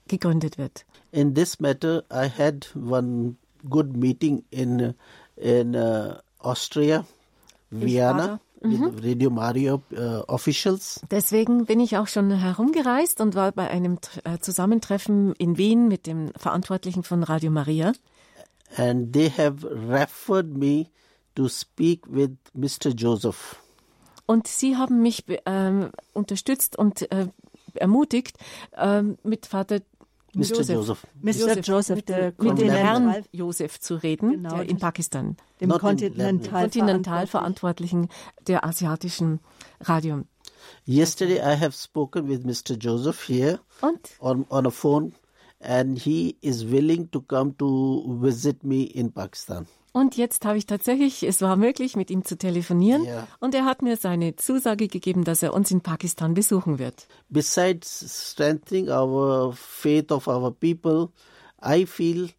[0.07, 0.85] gegründet wird.
[1.12, 3.37] In this matter, I had one
[3.68, 4.95] good meeting in
[5.37, 7.05] in uh, Austria,
[7.70, 11.00] Vienna, with Radio Mario uh, officials.
[11.11, 16.06] Deswegen bin ich auch schon herumgereist und war bei einem äh, Zusammentreffen in Wien mit
[16.06, 17.92] dem Verantwortlichen von Radio Maria.
[18.76, 20.90] and they have referred me
[21.34, 22.94] to speak with Mr.
[22.94, 23.56] Joseph.
[24.26, 27.26] Und sie haben mich ähm, unterstützt und äh,
[27.74, 28.38] ermutigt,
[28.76, 29.80] ähm, mit Vater
[30.35, 30.62] Mr.
[30.72, 31.07] Joseph.
[31.22, 31.61] Mr.
[31.61, 35.70] Joseph, mit, der mit dem Kontinental- Herrn Joseph zu reden, Genau, der in Pakistan, dem
[35.70, 38.09] Kontinentalverantwortlichen
[38.47, 39.41] der asiatischen
[39.81, 40.22] Radio.
[40.87, 42.76] Yesterday, I have spoken with Mr.
[42.78, 45.12] Joseph here Und on, on a phone,
[45.61, 49.66] and he is willing to come to visit me in Pakistan.
[49.93, 53.05] Und jetzt habe ich tatsächlich, es war möglich, mit ihm zu telefonieren.
[53.05, 53.26] Ja.
[53.41, 57.09] Und er hat mir seine Zusage gegeben, dass er uns in Pakistan besuchen wird.
[57.28, 61.09] Besides strengthening our faith of our people,
[61.64, 62.30] I feel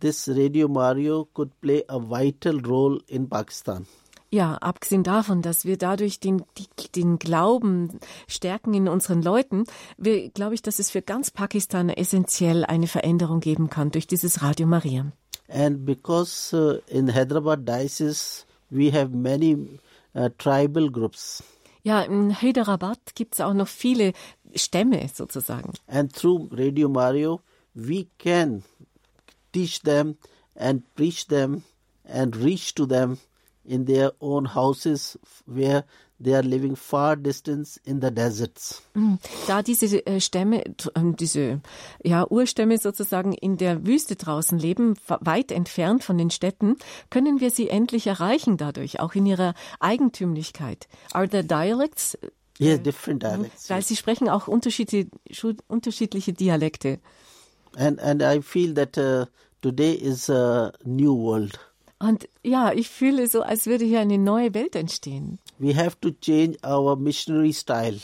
[0.00, 3.86] this Radio Mario could play a vital role in Pakistan.
[4.30, 6.42] Ja, abgesehen davon, dass wir dadurch den,
[6.94, 9.64] den Glauben stärken in unseren Leuten,
[9.96, 14.42] wir, glaube ich, dass es für ganz Pakistan essentiell eine Veränderung geben kann durch dieses
[14.42, 15.06] Radio Maria.
[15.48, 19.78] And because uh, in Hyderabad diocese we have many
[20.14, 21.42] uh, tribal groups,
[21.84, 24.12] Ja, in Hyderabad gibt es auch noch viele
[24.54, 25.72] Stämme sozusagen.
[25.86, 27.40] and through Radio Mario
[27.74, 28.62] we can
[29.52, 30.16] teach them
[30.56, 31.62] and preach them
[32.04, 33.18] and reach to them
[33.64, 35.84] in their own houses where
[36.22, 38.82] they are living far distance in the deserts.
[39.46, 40.64] Da diese äh, Stämme,
[40.94, 41.60] ähm, diese
[42.02, 46.76] ja, Urstämme sozusagen in der Wüste draußen leben, weit entfernt von den Städten,
[47.10, 50.88] können wir sie endlich erreichen dadurch, auch in ihrer Eigentümlichkeit.
[51.12, 52.18] Are there dialects?
[52.58, 53.70] Yes, different dialects.
[53.70, 55.10] Weil sie sprechen auch unterschiedliche,
[55.68, 56.98] unterschiedliche Dialekte.
[57.76, 59.26] And and I feel that uh,
[59.60, 61.58] today is a new world.
[61.98, 65.38] Und ja, ich fühle so, als würde hier eine neue Welt entstehen.
[65.58, 67.98] We have to change our missionary style.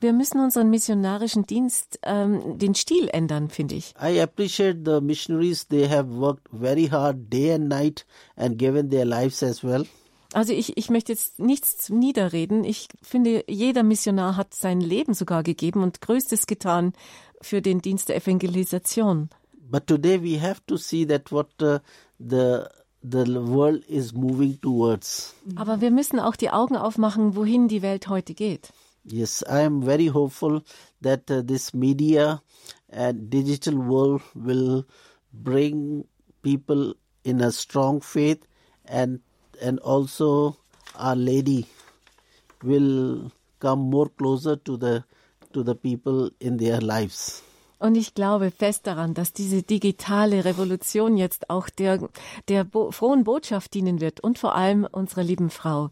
[0.00, 3.94] Wir müssen unseren missionarischen Dienst, ähm, den Stil ändern, finde ich.
[4.00, 5.66] I appreciate the missionaries.
[5.66, 8.06] They have worked very hard day and night
[8.36, 9.86] and given their lives as well.
[10.32, 12.64] Also ich, ich möchte jetzt nichts niederreden.
[12.64, 16.94] Ich finde, jeder Missionar hat sein Leben sogar gegeben und Größtes getan
[17.42, 19.28] für den Dienst der Evangelisation.
[19.70, 21.78] But today we have to see that what uh,
[22.18, 22.64] the
[23.02, 25.34] the world is moving towards.
[25.56, 28.72] Aber wir müssen auch die Augen aufmachen, wohin die Welt heute geht.
[29.04, 30.62] Yes, I am very hopeful
[31.00, 32.40] that uh, this media
[32.88, 34.84] and digital world will
[35.32, 36.04] bring
[36.42, 36.94] people
[37.24, 38.46] in a strong faith
[38.84, 39.20] and
[39.60, 40.56] and also
[40.94, 41.66] our lady
[42.62, 45.04] will come more closer to the
[45.52, 47.42] to the people in their lives.
[47.82, 51.98] Und ich glaube fest daran, dass diese digitale Revolution jetzt auch der,
[52.46, 55.90] der bo frohen Botschaft dienen wird und vor allem unserer lieben Frau,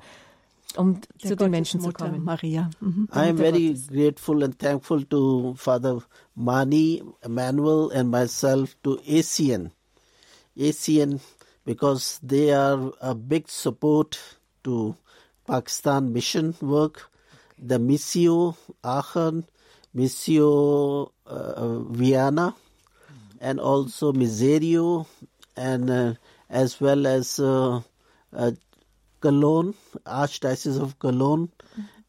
[0.76, 2.24] um Der zu den Menschen zu Gottesmutter kommen.
[2.24, 2.70] Maria.
[2.78, 3.08] Mhm.
[3.12, 6.00] I am very grateful and thankful to Father
[6.36, 9.72] Mani, Emmanuel, and myself to ACN.
[10.56, 11.18] ACN
[11.64, 14.16] because they are a big support
[14.62, 14.94] to
[15.44, 17.10] Pakistan mission work.
[17.58, 19.44] The Missio Aachen,
[19.94, 22.54] Missio uh, Vienna,
[23.40, 25.06] and also Miserio,
[25.56, 26.14] and uh,
[26.48, 27.80] as well as uh,
[28.32, 28.50] uh,
[29.20, 29.74] Cologne,
[30.06, 31.50] Archdiocese of Cologne,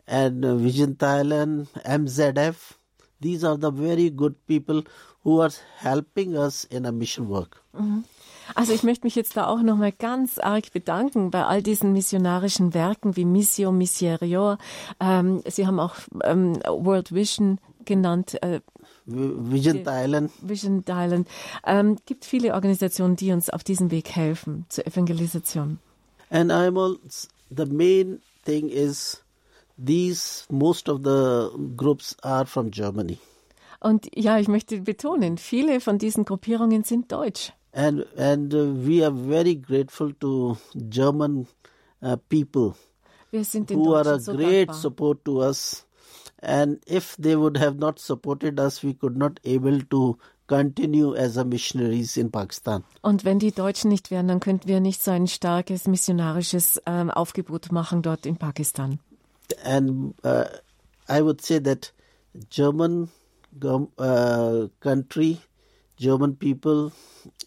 [0.08, 2.74] and uh, Vision Thailand, MZF.
[3.20, 4.84] These are the very good people
[5.24, 7.64] who are helping us in a mission work.
[8.56, 12.74] Also ich möchte mich jetzt da auch nochmal ganz arg bedanken bei all diesen missionarischen
[12.74, 14.58] Werken wie Missio, Miserio.
[15.00, 18.62] Ähm, Sie haben auch ähm, World Vision genannt, äh,
[19.06, 21.28] Vi- Vision Thailand, Vision Thailand.
[21.66, 25.80] Ähm, gibt viele Organisationen, die uns auf diesem Weg helfen zur Evangelisation.
[26.30, 26.98] and I'm all,
[27.50, 29.22] the main thing is
[29.84, 33.18] these most of the groups are from Germany,
[33.80, 37.52] Und ja, ich möchte betonen, viele von diesen Gruppierungen sind deutsch.
[37.74, 41.48] and and uh, we are very grateful to German
[42.02, 42.74] uh, people
[43.32, 44.76] Wir sind den who are a Deutschen so great dankbar.
[44.76, 45.86] support to us.
[46.42, 50.18] And if they would have not supported us, we could not able to
[50.48, 52.84] continue as a missionaries in Pakistan.
[53.02, 57.12] Und wenn die Deutschen nicht wären, dann könnten wir nicht so ein starkes missionarisches ähm,
[57.12, 59.00] Aufgebot machen dort in Pakistan.
[59.64, 60.46] And uh,
[61.08, 61.94] I would say that
[62.50, 63.10] German
[63.98, 65.40] uh, country,
[65.98, 66.92] German people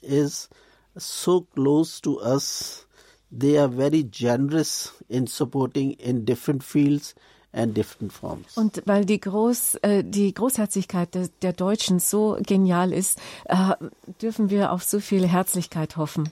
[0.00, 0.48] is
[0.96, 2.86] so close to us.
[3.30, 7.14] They are very generous in supporting in different fields
[7.54, 8.56] and different forms.
[8.56, 13.74] Und weil die, Groß, äh, die Großherzigkeit der, der Deutschen so genial ist, äh,
[14.20, 16.30] dürfen wir auf so viel Herzlichkeit hoffen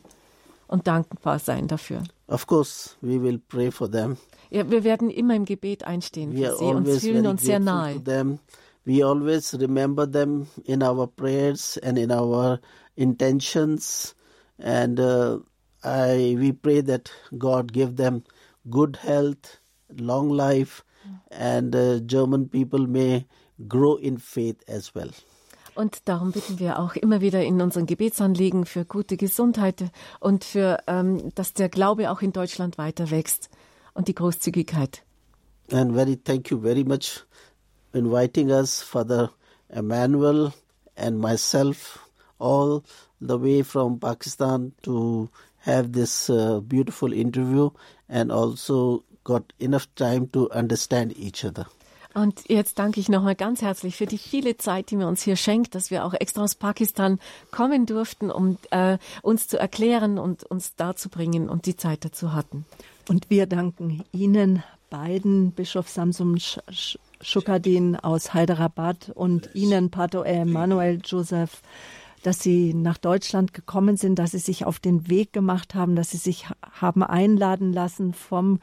[0.66, 2.02] und dankbar sein dafür.
[2.26, 4.16] Of course, we will pray for them.
[4.50, 7.60] Ja, wir werden immer im Gebet einstehen We für sie und always fühlen uns sehr
[7.60, 8.02] nahe.
[8.84, 12.58] We always remember them in our prayers and in our
[12.96, 14.16] intentions,
[14.58, 15.38] and uh,
[15.84, 18.24] I we pray that God give them
[18.68, 19.60] good health,
[19.96, 20.82] long life,
[21.30, 23.26] and uh, German people may
[23.68, 25.10] grow in faith as well.
[25.74, 29.90] Und darum bitten wir auch immer wieder in unseren Gebetsanliegen für gute Gesundheit
[30.20, 33.48] und für, ähm, dass der Glaube auch in Deutschland weiter wächst
[33.94, 35.02] und die Großzügigkeit.
[35.70, 37.24] And very thank you very much
[37.94, 39.30] inviting us, Father
[39.68, 40.52] Emmanuel
[40.96, 41.98] and myself,
[42.38, 42.82] all
[43.20, 45.30] the way from Pakistan to
[45.64, 47.70] have this uh, beautiful interview
[48.08, 51.66] and also got enough time to understand each other.
[52.14, 55.36] Und jetzt danke ich nochmal ganz herzlich für die viele Zeit, die mir uns hier
[55.36, 57.18] schenkt, dass wir auch extra aus Pakistan
[57.50, 62.66] kommen durften, um äh, uns zu erklären und uns darzubringen und die Zeit dazu hatten.
[63.08, 70.26] Und wir danken Ihnen beiden, Bischof Samsum Sch- Sch- Shukadin aus Hyderabad und Ihnen, Pater
[70.26, 71.62] Emanuel Joseph,
[72.22, 76.10] dass Sie nach Deutschland gekommen sind, dass Sie sich auf den Weg gemacht haben, dass
[76.10, 78.60] Sie sich ha- haben einladen lassen vom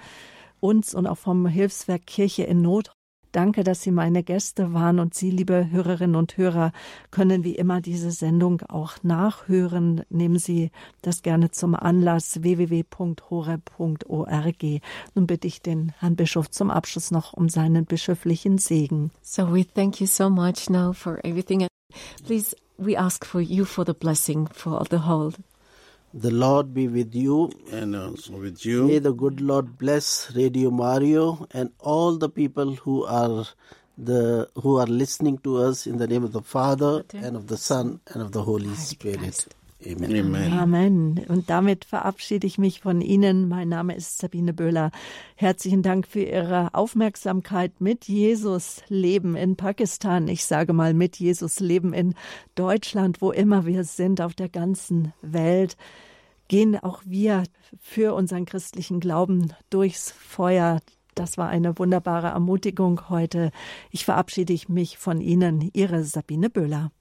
[0.59, 2.91] uns und auch vom Hilfswerk Kirche in Not.
[3.31, 6.71] Danke, dass Sie meine Gäste waren und Sie, liebe Hörerinnen und Hörer,
[7.11, 10.01] können wie immer diese Sendung auch nachhören.
[10.09, 10.71] Nehmen Sie
[11.03, 13.03] das gerne zum Anlass www.hore.org.
[15.13, 19.11] Nun bitte ich den Herrn Bischof zum Abschluss noch um seinen bischöflichen Segen.
[19.21, 21.67] So we thank you so much now for everything.
[22.25, 25.33] Please, we ask for you for the blessing for the whole.
[26.13, 27.51] The Lord be with you.
[27.71, 28.87] And also with you.
[28.87, 33.45] May the good Lord bless Radio Mario and all the people who are
[33.97, 37.57] the who are listening to us in the name of the Father and of the
[37.57, 39.45] Son and of the Holy Spirit.
[39.85, 40.35] Amen.
[40.51, 41.25] Amen.
[41.29, 43.47] Und damit verabschiede ich mich von Ihnen.
[43.47, 44.91] Mein Name ist Sabine Böhler.
[45.35, 50.27] Herzlichen Dank für Ihre Aufmerksamkeit mit Jesus Leben in Pakistan.
[50.27, 52.15] Ich sage mal mit Jesus Leben in
[52.55, 55.77] Deutschland, wo immer wir sind, auf der ganzen Welt.
[56.49, 57.43] Gehen auch wir
[57.79, 60.81] für unseren christlichen Glauben durchs Feuer.
[61.15, 63.51] Das war eine wunderbare Ermutigung heute.
[63.91, 66.91] Ich verabschiede mich von Ihnen, Ihre Sabine Böhler.